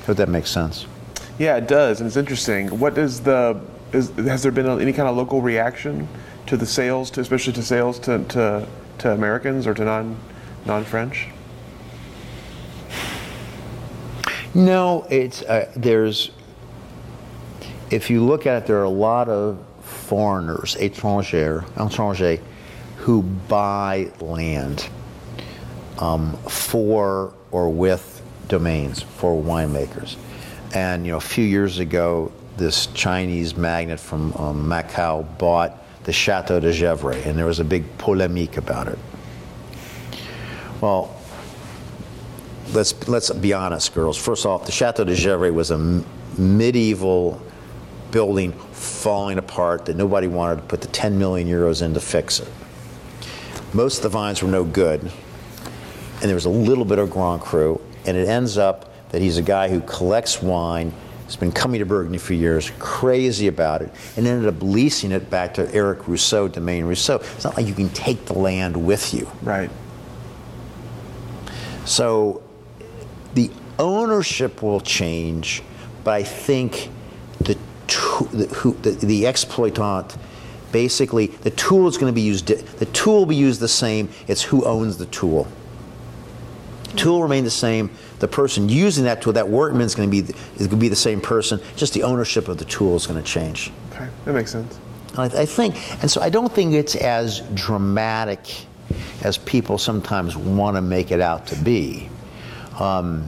[0.07, 0.87] Hope that makes sense.
[1.39, 2.79] Yeah, it does, and it's interesting.
[2.79, 3.61] What is the
[3.93, 6.09] is, has there been any kind of local reaction
[6.47, 8.67] to the sales, to, especially to sales to, to,
[8.99, 10.17] to Americans or to non
[10.65, 11.29] non French?
[14.55, 16.31] No, it's uh, there's
[17.91, 22.41] if you look at it, there are a lot of foreigners, étrangers, étrangers,
[22.99, 24.89] who buy land
[25.99, 30.17] um, for or with domains for winemakers.
[30.75, 36.13] And you know, a few years ago, this Chinese magnate from um, Macau bought the
[36.13, 38.99] Chateau de Gevrey, and there was a big polemique about it.
[40.81, 41.15] Well,
[42.73, 44.17] let's let's be honest, girls.
[44.17, 46.03] First off, the Chateau de Gevrey was a
[46.39, 47.41] medieval
[48.17, 52.41] building falling apart that nobody wanted to put the 10 million euros in to fix
[52.41, 52.49] it.
[53.75, 57.43] Most of the vines were no good, and there was a little bit of Grand
[57.43, 60.95] Cru, and it ends up that he's a guy who collects wine,
[61.27, 65.29] has been coming to Burgundy for years, crazy about it, and ended up leasing it
[65.29, 67.17] back to Eric Rousseau, Domaine Rousseau.
[67.17, 69.31] It's not like you can take the land with you.
[69.43, 69.69] Right.
[71.85, 72.43] So
[73.35, 75.63] the ownership will change,
[76.03, 76.89] but I think
[77.87, 80.17] the who, the, the exploitant
[80.73, 84.09] basically the tool is going to be used the tool will be used the same
[84.29, 85.47] it's who owns the tool.
[86.97, 90.33] Tool remain the same the person using that tool that workman is going to be
[90.57, 93.23] is going to be the same person just the ownership of the tool is going
[93.23, 93.71] to change.
[93.93, 94.79] Okay that makes sense.
[95.17, 98.67] I, I think and so i don't think it's as dramatic
[99.23, 102.09] as people sometimes want to make it out to be.
[102.79, 103.27] Um,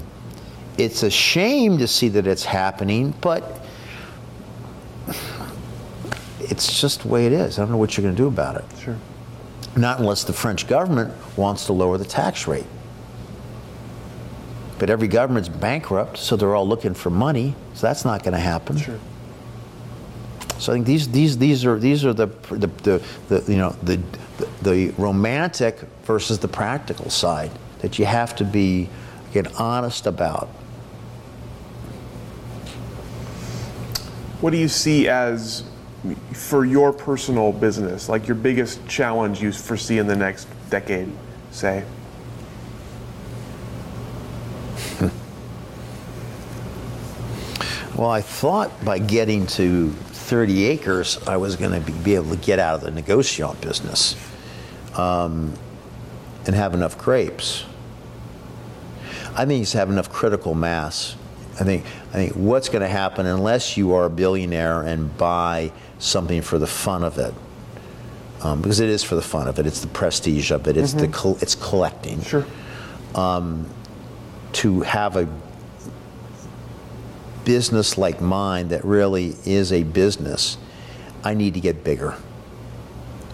[0.76, 3.64] it's a shame to see that it's happening but
[6.40, 7.58] it's just the way it is.
[7.58, 8.64] I don't know what you're going to do about it.
[8.80, 8.96] Sure.
[9.76, 12.66] Not unless the French government wants to lower the tax rate.
[14.78, 17.54] But every government's bankrupt, so they're all looking for money.
[17.74, 18.76] So that's not going to happen.
[18.76, 18.98] Sure.
[20.58, 23.70] So I think these these these are these are the the, the, the you know
[23.82, 24.00] the,
[24.38, 27.50] the the romantic versus the practical side
[27.80, 28.88] that you have to be
[29.32, 30.48] get honest about.
[34.40, 35.64] What do you see as
[36.32, 41.10] for your personal business, like your biggest challenge you foresee in the next decade,
[41.50, 41.84] say?
[47.98, 52.30] Well, I thought by getting to 30 acres, I was going to be, be, able
[52.30, 54.14] to get out of the negociant business
[54.94, 55.52] um,
[56.46, 57.64] and have enough grapes.
[59.34, 61.16] I think it's have enough critical mass.
[61.60, 65.72] I think, I think what's going to happen unless you are a billionaire and buy
[65.98, 67.34] something for the fun of it.
[68.42, 69.66] Um, because it is for the fun of it.
[69.66, 70.76] It's the prestige of it.
[70.76, 71.10] It's mm-hmm.
[71.10, 72.22] the it's collecting.
[72.22, 72.46] Sure.
[73.16, 73.68] Um,
[74.52, 75.28] to have a
[77.44, 80.56] business like mine that really is a business,
[81.24, 82.14] I need to get bigger.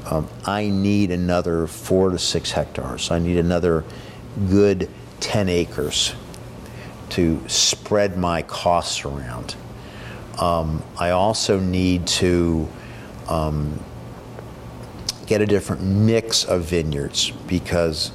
[0.06, 3.10] Um, I need another four to six hectares.
[3.10, 3.84] I need another
[4.48, 4.88] good
[5.20, 6.14] ten acres
[7.14, 9.54] to spread my costs around.
[10.38, 12.68] Um, I also need to
[13.28, 13.78] um,
[15.26, 18.10] get a different mix of vineyards because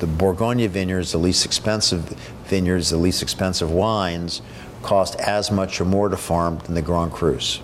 [0.00, 2.08] the Bourgogne vineyards, the least expensive
[2.46, 4.42] vineyards, the least expensive wines,
[4.82, 7.60] cost as much or more to farm than the Grand Crus.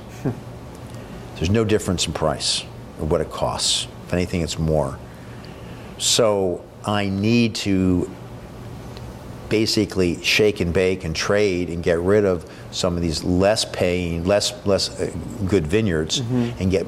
[1.35, 2.63] There's no difference in price
[3.01, 3.89] of what it costs.
[4.07, 4.97] If anything, it's more.
[5.99, 8.09] So I need to
[9.49, 14.25] basically shake and bake and trade and get rid of some of these less paying,
[14.25, 15.11] less less uh,
[15.47, 16.61] good vineyards, mm-hmm.
[16.61, 16.87] and get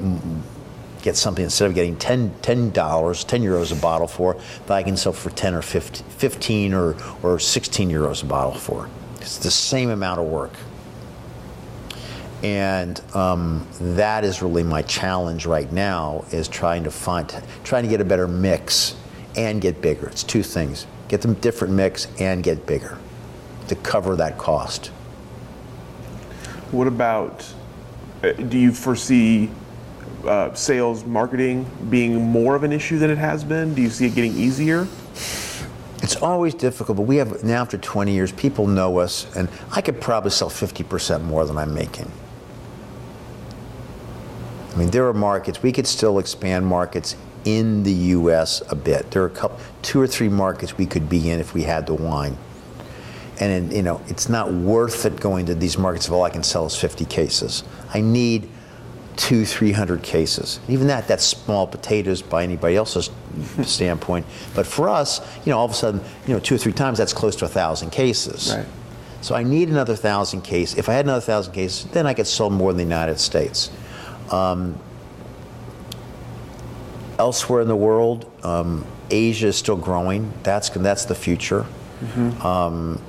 [1.01, 4.35] get something instead of getting 10 dollars, 10 euros a bottle for,
[4.67, 8.53] that I can sell for 10 or 15, 15 or or 16 euros a bottle
[8.53, 8.89] for.
[9.19, 10.53] It's the same amount of work.
[12.43, 17.31] And um, that is really my challenge right now is trying to find,
[17.63, 18.95] trying to get a better mix
[19.35, 20.07] and get bigger.
[20.07, 22.97] It's two things: get them different mix and get bigger
[23.67, 24.87] to cover that cost.
[26.71, 27.45] What about?
[28.23, 29.49] Uh, do you foresee
[30.25, 33.73] uh, sales marketing being more of an issue than it has been?
[33.73, 34.87] Do you see it getting easier?
[36.01, 39.81] It's always difficult, but we have now after 20 years, people know us, and I
[39.81, 42.09] could probably sell 50% more than I'm making.
[44.73, 49.11] I mean, there are markets, we could still expand markets in the US a bit.
[49.11, 51.87] There are a couple, two or three markets we could be in if we had
[51.87, 52.37] the wine.
[53.39, 56.43] And, you know, it's not worth it going to these markets if all I can
[56.43, 57.63] sell is 50 cases.
[57.91, 58.47] I need
[59.15, 60.59] two, 300 cases.
[60.67, 63.09] Even that, that's small potatoes by anybody else's
[63.63, 64.25] standpoint.
[64.53, 66.97] But for us, you know, all of a sudden, you know, two or three times,
[66.97, 68.53] that's close to a thousand cases.
[68.55, 68.65] Right.
[69.21, 70.77] So I need another thousand cases.
[70.77, 73.71] If I had another thousand cases, then I could sell more in the United States.
[74.31, 74.79] Um,
[77.21, 80.33] elsewhere in the world, um, Asia is still growing.
[80.41, 81.67] That's that's the future.
[82.01, 82.41] Mm-hmm.
[82.45, 82.99] Um,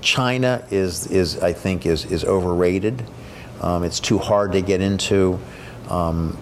[0.00, 3.04] China is is I think is is overrated.
[3.60, 5.40] Um, it's too hard to get into.
[5.88, 6.38] Um,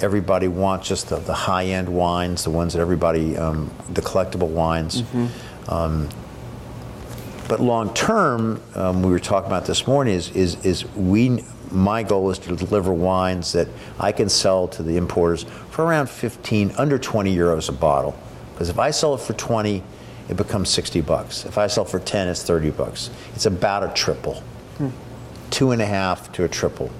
[0.00, 4.48] everybody wants just the, the high end wines, the ones that everybody, um, the collectible
[4.48, 5.02] wines.
[5.02, 5.74] Mm-hmm.
[5.74, 6.08] Um,
[7.48, 12.02] but long term, um, we were talking about this morning, is, is, is we, my
[12.02, 16.72] goal is to deliver wines that I can sell to the importers for around 15,
[16.76, 18.18] under 20 euros a bottle.
[18.52, 19.82] Because if I sell it for 20,
[20.28, 21.44] it becomes 60 bucks.
[21.44, 23.10] If I sell for 10, it's 30 bucks.
[23.34, 24.42] It's about a triple.
[24.78, 24.88] Hmm
[25.50, 26.90] two and a half to a triple.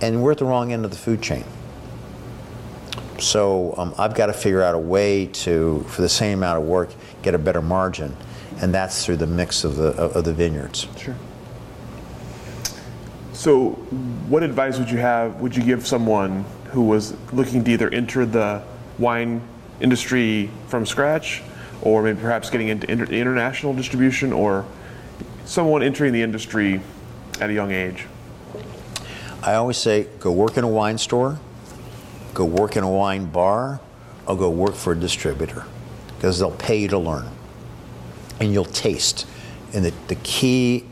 [0.00, 1.44] And we're at the wrong end of the food chain.
[3.18, 6.64] So um, I've got to figure out a way to, for the same amount of
[6.64, 6.90] work,
[7.22, 8.16] get a better margin,
[8.60, 10.88] and that's through the mix of the of the vineyards.
[10.96, 11.16] Sure.
[13.42, 13.70] So,
[14.30, 15.40] what advice would you have?
[15.40, 18.62] Would you give someone who was looking to either enter the
[19.00, 19.42] wine
[19.80, 21.42] industry from scratch,
[21.80, 24.64] or maybe perhaps getting into inter- international distribution, or
[25.44, 26.80] someone entering the industry
[27.40, 28.06] at a young age?
[29.42, 31.40] I always say go work in a wine store,
[32.34, 33.80] go work in a wine bar,
[34.24, 35.64] or go work for a distributor
[36.14, 37.28] because they'll pay you to learn
[38.38, 39.26] and you'll taste.
[39.74, 40.86] And the, the key,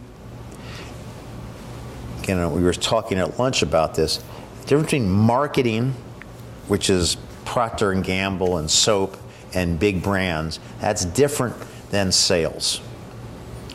[2.29, 4.19] you know, we were talking at lunch about this,
[4.61, 5.95] the difference between marketing,
[6.69, 9.17] which is Procter and Gamble and soap
[9.55, 11.57] and big brands, that's different
[11.91, 12.81] than sales.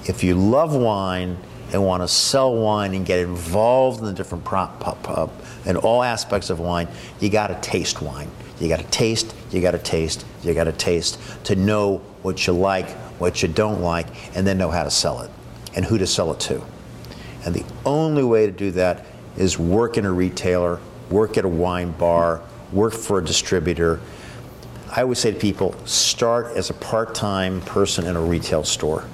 [0.05, 1.37] If you love wine,
[1.75, 5.31] and want to sell wine and get involved in the different prop, pop, pop,
[5.65, 6.87] and all aspects of wine,
[7.19, 8.29] you got to taste wine.
[8.59, 12.47] You got to taste, you got to taste, you got to taste to know what
[12.47, 12.89] you like,
[13.19, 15.31] what you don't like, and then know how to sell it
[15.75, 16.63] and who to sell it to.
[17.45, 19.05] And the only way to do that
[19.37, 20.79] is work in a retailer,
[21.09, 22.41] work at a wine bar,
[22.71, 24.01] work for a distributor.
[24.91, 29.05] I always say to people start as a part time person in a retail store.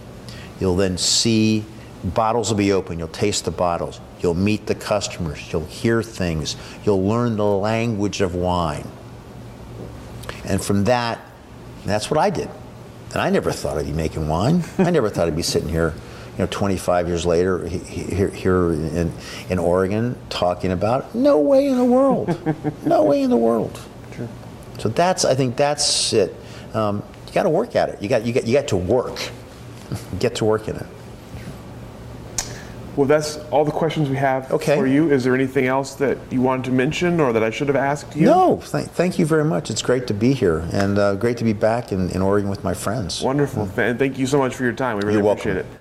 [0.59, 1.65] You'll then see
[2.03, 2.99] bottles will be open.
[2.99, 3.99] You'll taste the bottles.
[4.21, 5.51] You'll meet the customers.
[5.51, 6.55] You'll hear things.
[6.85, 8.87] You'll learn the language of wine.
[10.45, 11.19] And from that,
[11.85, 12.49] that's what I did.
[13.11, 14.63] And I never thought I'd be making wine.
[14.77, 15.93] I never thought I'd be sitting here,
[16.33, 19.11] you know, 25 years later here, here in,
[19.49, 21.15] in Oregon talking about it.
[21.15, 22.37] No way in the world.
[22.85, 23.79] no way in the world.
[24.15, 24.29] Sure.
[24.79, 26.33] So that's, I think that's it.
[26.73, 28.01] Um, you got to work at it.
[28.01, 29.19] You got, you got, you got to work.
[30.19, 30.85] Get to work in it.
[32.95, 34.75] Well, that's all the questions we have okay.
[34.75, 35.11] for you.
[35.11, 38.15] Is there anything else that you wanted to mention or that I should have asked
[38.15, 38.25] you?
[38.25, 39.69] No, th- thank you very much.
[39.69, 42.63] It's great to be here and uh, great to be back in, in Oregon with
[42.65, 43.21] my friends.
[43.21, 43.69] Wonderful.
[43.77, 44.97] And thank you so much for your time.
[44.97, 45.75] We really You're appreciate welcome.
[45.75, 45.80] it.